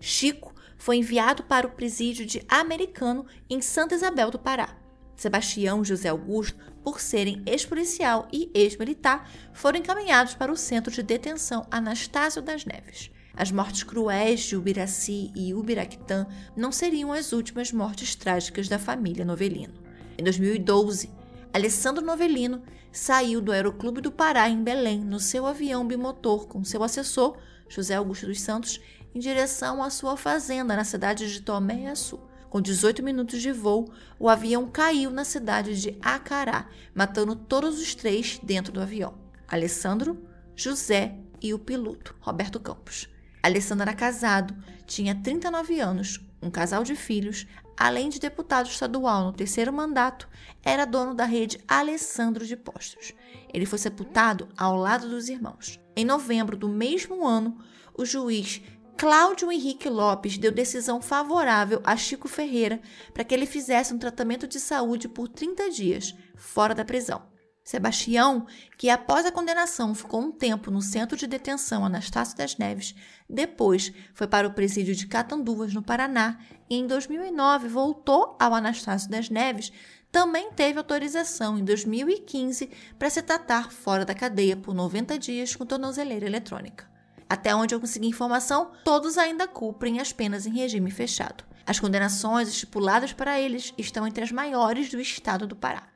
Chico 0.00 0.55
foi 0.76 0.96
enviado 0.96 1.42
para 1.42 1.66
o 1.66 1.70
presídio 1.70 2.26
de 2.26 2.42
Americano 2.48 3.26
em 3.48 3.60
Santa 3.60 3.94
Isabel 3.94 4.30
do 4.30 4.38
Pará. 4.38 4.76
Sebastião 5.16 5.84
José 5.84 6.08
Augusto, 6.08 6.58
por 6.84 7.00
serem 7.00 7.42
ex-policial 7.46 8.28
e 8.32 8.50
ex-militar, 8.54 9.28
foram 9.52 9.78
encaminhados 9.78 10.34
para 10.34 10.52
o 10.52 10.56
centro 10.56 10.92
de 10.92 11.02
detenção 11.02 11.66
Anastácio 11.70 12.42
das 12.42 12.64
Neves. 12.64 13.10
As 13.34 13.50
mortes 13.50 13.82
cruéis 13.82 14.40
de 14.40 14.56
Ubiraci 14.56 15.30
e 15.34 15.52
Ubiraquitã 15.52 16.26
não 16.56 16.72
seriam 16.72 17.12
as 17.12 17.32
últimas 17.32 17.72
mortes 17.72 18.14
trágicas 18.14 18.68
da 18.68 18.78
família 18.78 19.24
Novelino. 19.24 19.74
Em 20.16 20.24
2012, 20.24 21.10
Alessandro 21.52 22.04
Novelino 22.04 22.62
saiu 22.90 23.40
do 23.40 23.52
Aeroclube 23.52 24.00
do 24.00 24.10
Pará, 24.10 24.48
em 24.48 24.62
Belém, 24.62 25.00
no 25.00 25.20
seu 25.20 25.44
avião 25.44 25.86
bimotor 25.86 26.46
com 26.46 26.64
seu 26.64 26.82
assessor, 26.82 27.36
José 27.68 27.94
Augusto 27.94 28.26
dos 28.26 28.40
Santos, 28.40 28.80
em 29.16 29.18
direção 29.18 29.82
à 29.82 29.88
sua 29.88 30.14
fazenda 30.14 30.76
na 30.76 30.84
cidade 30.84 31.32
de 31.32 31.40
Tomé 31.40 31.88
Açu. 31.88 32.20
Com 32.50 32.60
18 32.60 33.02
minutos 33.02 33.40
de 33.40 33.50
voo, 33.50 33.90
o 34.18 34.28
avião 34.28 34.68
caiu 34.68 35.10
na 35.10 35.24
cidade 35.24 35.80
de 35.80 35.96
Acará, 36.02 36.68
matando 36.94 37.34
todos 37.34 37.80
os 37.80 37.94
três 37.94 38.38
dentro 38.42 38.70
do 38.70 38.80
avião: 38.80 39.14
Alessandro, 39.48 40.22
José 40.54 41.16
e 41.40 41.54
o 41.54 41.58
piloto, 41.58 42.14
Roberto 42.20 42.60
Campos. 42.60 43.08
Alessandro 43.42 43.84
era 43.84 43.96
casado, 43.96 44.54
tinha 44.86 45.14
39 45.14 45.80
anos, 45.80 46.20
um 46.42 46.50
casal 46.50 46.84
de 46.84 46.94
filhos, 46.94 47.46
além 47.74 48.10
de 48.10 48.20
deputado 48.20 48.66
estadual 48.66 49.24
no 49.24 49.32
terceiro 49.32 49.72
mandato, 49.72 50.28
era 50.62 50.84
dono 50.84 51.14
da 51.14 51.24
rede 51.24 51.58
Alessandro 51.66 52.44
de 52.44 52.54
Postos. 52.54 53.14
Ele 53.50 53.64
foi 53.64 53.78
sepultado 53.78 54.46
ao 54.58 54.76
lado 54.76 55.08
dos 55.08 55.30
irmãos. 55.30 55.80
Em 55.96 56.04
novembro 56.04 56.54
do 56.54 56.68
mesmo 56.68 57.26
ano, 57.26 57.56
o 57.98 58.04
juiz 58.04 58.60
Cláudio 58.98 59.52
Henrique 59.52 59.90
Lopes 59.90 60.38
deu 60.38 60.50
decisão 60.50 61.02
favorável 61.02 61.82
a 61.84 61.98
Chico 61.98 62.26
Ferreira 62.26 62.80
para 63.12 63.24
que 63.24 63.34
ele 63.34 63.44
fizesse 63.44 63.92
um 63.92 63.98
tratamento 63.98 64.48
de 64.48 64.58
saúde 64.58 65.06
por 65.06 65.28
30 65.28 65.70
dias, 65.70 66.14
fora 66.34 66.74
da 66.74 66.82
prisão. 66.82 67.22
Sebastião, 67.62 68.46
que 68.78 68.88
após 68.88 69.26
a 69.26 69.32
condenação 69.32 69.94
ficou 69.94 70.22
um 70.22 70.32
tempo 70.32 70.70
no 70.70 70.80
centro 70.80 71.14
de 71.14 71.26
detenção 71.26 71.84
Anastácio 71.84 72.38
das 72.38 72.56
Neves, 72.56 72.94
depois 73.28 73.92
foi 74.14 74.26
para 74.26 74.48
o 74.48 74.54
presídio 74.54 74.94
de 74.94 75.06
Catanduvas, 75.06 75.74
no 75.74 75.82
Paraná, 75.82 76.38
e 76.70 76.76
em 76.76 76.86
2009 76.86 77.68
voltou 77.68 78.34
ao 78.40 78.54
Anastácio 78.54 79.10
das 79.10 79.28
Neves, 79.28 79.72
também 80.10 80.50
teve 80.52 80.78
autorização 80.78 81.58
em 81.58 81.64
2015 81.64 82.70
para 82.98 83.10
se 83.10 83.20
tratar 83.20 83.70
fora 83.70 84.06
da 84.06 84.14
cadeia 84.14 84.56
por 84.56 84.74
90 84.74 85.18
dias 85.18 85.54
com 85.54 85.66
tornozeleira 85.66 86.24
eletrônica. 86.24 86.95
Até 87.28 87.54
onde 87.54 87.74
eu 87.74 87.80
consegui 87.80 88.06
informação, 88.06 88.70
todos 88.84 89.18
ainda 89.18 89.48
cumprem 89.48 90.00
as 90.00 90.12
penas 90.12 90.46
em 90.46 90.52
regime 90.52 90.90
fechado. 90.90 91.44
As 91.66 91.80
condenações 91.80 92.48
estipuladas 92.48 93.12
para 93.12 93.40
eles 93.40 93.74
estão 93.76 94.06
entre 94.06 94.22
as 94.22 94.30
maiores 94.30 94.88
do 94.88 95.00
estado 95.00 95.46
do 95.46 95.56
Pará. 95.56 95.88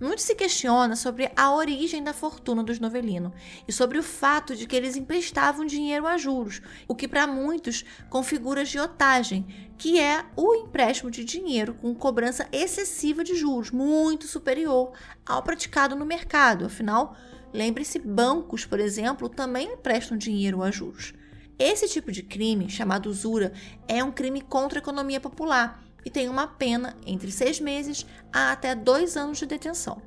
Muito 0.00 0.22
se 0.22 0.34
questiona 0.34 0.96
sobre 0.96 1.30
a 1.36 1.54
origem 1.54 2.02
da 2.02 2.12
fortuna 2.12 2.64
dos 2.64 2.80
Novelino 2.80 3.32
e 3.66 3.72
sobre 3.72 3.96
o 3.96 4.02
fato 4.02 4.56
de 4.56 4.66
que 4.66 4.74
eles 4.74 4.96
emprestavam 4.96 5.64
dinheiro 5.64 6.04
a 6.04 6.18
juros, 6.18 6.60
o 6.88 6.96
que 6.96 7.06
para 7.06 7.28
muitos 7.28 7.84
configura 8.10 8.62
agiotagem, 8.62 9.46
que 9.78 10.00
é 10.00 10.24
o 10.34 10.52
empréstimo 10.56 11.12
de 11.12 11.24
dinheiro 11.24 11.74
com 11.74 11.94
cobrança 11.94 12.48
excessiva 12.50 13.22
de 13.22 13.36
juros, 13.36 13.70
muito 13.70 14.26
superior 14.26 14.92
ao 15.24 15.44
praticado 15.44 15.94
no 15.94 16.04
mercado. 16.04 16.66
Afinal, 16.66 17.16
Lembre-se, 17.54 18.00
bancos, 18.00 18.66
por 18.66 18.80
exemplo, 18.80 19.28
também 19.28 19.74
emprestam 19.74 20.18
dinheiro 20.18 20.60
a 20.60 20.72
juros. 20.72 21.14
Esse 21.56 21.88
tipo 21.88 22.10
de 22.10 22.20
crime, 22.20 22.68
chamado 22.68 23.08
usura, 23.08 23.52
é 23.86 24.02
um 24.02 24.10
crime 24.10 24.40
contra 24.40 24.80
a 24.80 24.82
economia 24.82 25.20
popular 25.20 25.80
e 26.04 26.10
tem 26.10 26.28
uma 26.28 26.48
pena 26.48 26.96
entre 27.06 27.30
seis 27.30 27.60
meses 27.60 28.04
a 28.32 28.50
até 28.50 28.74
dois 28.74 29.16
anos 29.16 29.38
de 29.38 29.46
detenção. 29.46 30.02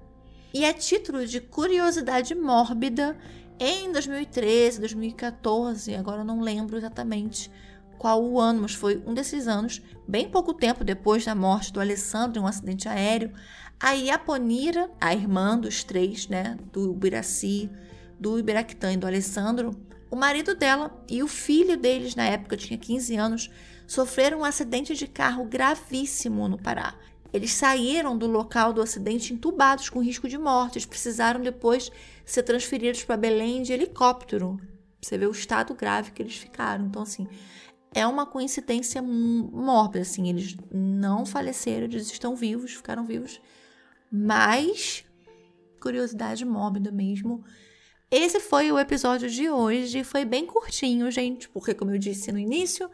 E 0.54 0.66
a 0.66 0.74
título 0.74 1.26
de 1.26 1.40
curiosidade 1.40 2.36
mórbida, 2.36 3.18
em 3.58 3.94
2013, 3.94 4.82
2014, 4.82 5.96
agora 5.96 6.26
não 6.26 6.42
lembro 6.42 6.76
exatamente 6.76 7.50
qual 7.98 8.22
o 8.22 8.42
ano, 8.42 8.64
mas 8.64 8.74
foi 8.74 9.02
um 9.08 9.14
desses 9.14 9.48
anos, 9.48 9.82
bem 10.06 10.30
pouco 10.30 10.54
tempo 10.54 10.84
depois 10.84 11.24
da 11.24 11.34
morte 11.34 11.72
do 11.72 11.80
Alessandro 11.80 12.40
em 12.40 12.44
um 12.44 12.48
acidente 12.48 12.90
aéreo, 12.90 13.32
a 13.80 13.92
Iaponira, 13.92 14.90
a 15.00 15.14
irmã 15.14 15.58
dos 15.58 15.84
três, 15.84 16.28
né, 16.28 16.58
do 16.72 16.92
Ubiraci, 16.92 17.70
do 18.20 18.40
Ibiraquitã 18.40 18.92
e 18.92 18.98
do 18.98 19.06
Alessandro, 19.06 19.76
o 20.10 20.16
marido 20.16 20.56
dela 20.56 20.92
e 21.08 21.22
o 21.22 21.28
filho 21.28 21.78
deles, 21.78 22.16
na 22.16 22.26
época 22.26 22.58
tinha 22.58 22.78
15 22.78 23.16
anos, 23.16 23.52
sofreram 23.86 24.40
um 24.40 24.46
acidente 24.46 24.96
de 24.96 25.08
carro 25.08 25.46
gravíssimo 25.46 26.48
no 26.48 26.58
Pará. 26.58 26.96
Eles 27.32 27.52
saíram 27.52 28.18
do 28.18 28.26
local 28.26 28.74
do 28.74 28.82
acidente 28.82 29.34
entubados 29.34 29.90
com 29.90 30.02
risco 30.02 30.28
de 30.28 30.38
morte. 30.38 30.78
Eles 30.78 30.86
precisaram 30.86 31.42
depois 31.42 31.92
ser 32.26 32.44
transferidos 32.44 33.04
para 33.04 33.18
Belém 33.18 33.62
de 33.62 33.74
helicóptero. 33.74 34.60
Você 35.02 35.18
vê 35.18 35.28
o 35.28 35.32
estado 35.32 35.76
grave 35.76 36.12
que 36.12 36.22
eles 36.22 36.38
ficaram. 36.38 36.86
Então, 36.86 37.02
assim, 37.02 37.28
é 37.94 38.08
uma 38.08 38.26
coincidência 38.26 39.02
mórbida. 39.02 40.02
Assim, 40.02 40.30
eles 40.30 40.56
não 40.72 41.26
faleceram, 41.26 41.84
eles 41.84 42.10
estão 42.10 42.36
vivos, 42.36 42.74
ficaram 42.74 43.06
vivos 43.06 43.42
mas 44.12 45.06
curiosidade 45.80 46.44
mórbida 46.46 46.92
mesmo. 46.92 47.44
Esse 48.10 48.40
foi 48.40 48.72
o 48.72 48.80
episódio 48.80 49.30
de 49.30 49.50
hoje. 49.50 50.04
Foi 50.04 50.24
bem 50.24 50.46
curtinho, 50.46 51.10
gente, 51.12 51.50
porque, 51.50 51.74
como 51.74 51.92
eu 51.92 51.98
disse 51.98 52.32
no 52.32 52.40
início, 52.40 52.90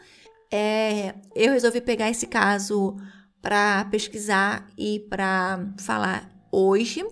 é, 0.52 1.16
eu 1.36 1.54
resolvi 1.54 1.82
pegar 1.82 2.10
esse 2.10 2.28
caso 2.28 2.96
para 3.42 3.86
pesquisar 3.86 4.68
e 4.78 5.00
para 5.10 5.74
falar 5.80 6.32
hoje. 6.52 7.06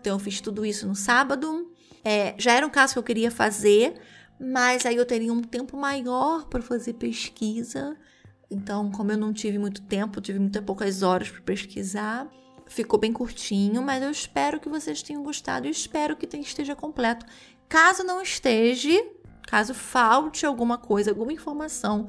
Então, 0.00 0.14
eu 0.14 0.18
fiz 0.18 0.40
tudo 0.40 0.66
isso 0.66 0.86
no 0.86 0.94
sábado. 0.94 1.72
É, 2.04 2.34
já 2.38 2.52
era 2.52 2.66
um 2.66 2.70
caso 2.70 2.92
que 2.92 2.98
eu 2.98 3.02
queria 3.02 3.30
fazer, 3.30 3.94
mas 4.38 4.84
aí 4.84 4.96
eu 4.96 5.06
teria 5.06 5.32
um 5.32 5.42
tempo 5.42 5.76
maior 5.76 6.46
para 6.46 6.62
fazer 6.62 6.94
pesquisa. 6.94 7.96
Então, 8.50 8.90
como 8.90 9.12
eu 9.12 9.18
não 9.18 9.32
tive 9.32 9.58
muito 9.58 9.82
tempo, 9.82 10.20
tive 10.20 10.38
muitas 10.38 10.62
poucas 10.62 11.02
horas 11.02 11.30
para 11.30 11.40
pesquisar. 11.40 12.30
Ficou 12.66 12.98
bem 12.98 13.12
curtinho, 13.12 13.82
mas 13.82 14.02
eu 14.02 14.10
espero 14.10 14.58
que 14.58 14.68
vocês 14.68 15.02
tenham 15.02 15.22
gostado 15.22 15.66
e 15.66 15.70
espero 15.70 16.16
que 16.16 16.26
esteja 16.36 16.74
completo. 16.74 17.24
Caso 17.68 18.02
não 18.02 18.20
esteja, 18.20 18.90
caso 19.46 19.72
falte 19.72 20.44
alguma 20.44 20.76
coisa, 20.76 21.10
alguma 21.10 21.32
informação, 21.32 22.08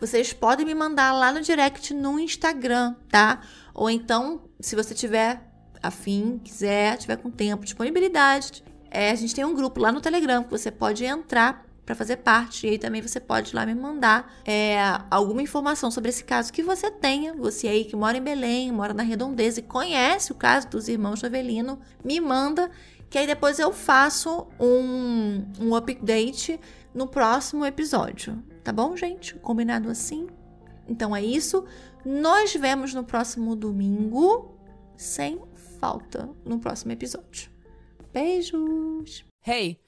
vocês 0.00 0.32
podem 0.32 0.64
me 0.64 0.74
mandar 0.74 1.12
lá 1.12 1.32
no 1.32 1.40
direct 1.40 1.92
no 1.92 2.18
Instagram, 2.20 2.94
tá? 3.08 3.42
Ou 3.74 3.90
então, 3.90 4.42
se 4.60 4.76
você 4.76 4.94
tiver 4.94 5.42
afim, 5.82 6.40
quiser, 6.42 6.96
tiver 6.96 7.16
com 7.16 7.30
tempo, 7.30 7.64
disponibilidade, 7.64 8.64
é, 8.90 9.10
a 9.10 9.14
gente 9.14 9.34
tem 9.34 9.44
um 9.44 9.54
grupo 9.54 9.80
lá 9.80 9.92
no 9.92 10.00
Telegram 10.00 10.42
que 10.42 10.50
você 10.50 10.70
pode 10.70 11.04
entrar 11.04 11.67
para 11.88 11.94
fazer 11.94 12.18
parte. 12.18 12.66
E 12.66 12.70
aí 12.70 12.78
também 12.78 13.00
você 13.00 13.18
pode 13.18 13.56
lá 13.56 13.64
me 13.64 13.74
mandar 13.74 14.30
é, 14.44 14.78
alguma 15.10 15.40
informação 15.40 15.90
sobre 15.90 16.10
esse 16.10 16.22
caso 16.22 16.52
que 16.52 16.62
você 16.62 16.90
tenha. 16.90 17.32
Você 17.32 17.66
aí 17.66 17.86
que 17.86 17.96
mora 17.96 18.18
em 18.18 18.22
Belém, 18.22 18.70
mora 18.70 18.92
na 18.92 19.02
Redondeza 19.02 19.60
e 19.60 19.62
conhece 19.62 20.30
o 20.30 20.34
caso 20.34 20.68
dos 20.68 20.86
irmãos 20.86 21.24
Avelino, 21.24 21.80
me 22.04 22.20
manda 22.20 22.70
que 23.08 23.16
aí 23.16 23.26
depois 23.26 23.58
eu 23.58 23.72
faço 23.72 24.46
um, 24.60 25.46
um 25.58 25.74
update 25.74 26.60
no 26.92 27.06
próximo 27.06 27.64
episódio. 27.64 28.42
Tá 28.62 28.70
bom, 28.70 28.94
gente? 28.94 29.34
Combinado 29.36 29.88
assim? 29.88 30.26
Então 30.86 31.16
é 31.16 31.24
isso. 31.24 31.64
Nós 32.04 32.52
vemos 32.52 32.92
no 32.92 33.02
próximo 33.02 33.56
domingo, 33.56 34.54
sem 34.94 35.40
falta, 35.80 36.28
no 36.44 36.58
próximo 36.58 36.92
episódio. 36.92 37.50
Beijos! 38.12 39.24
Hey! 39.46 39.87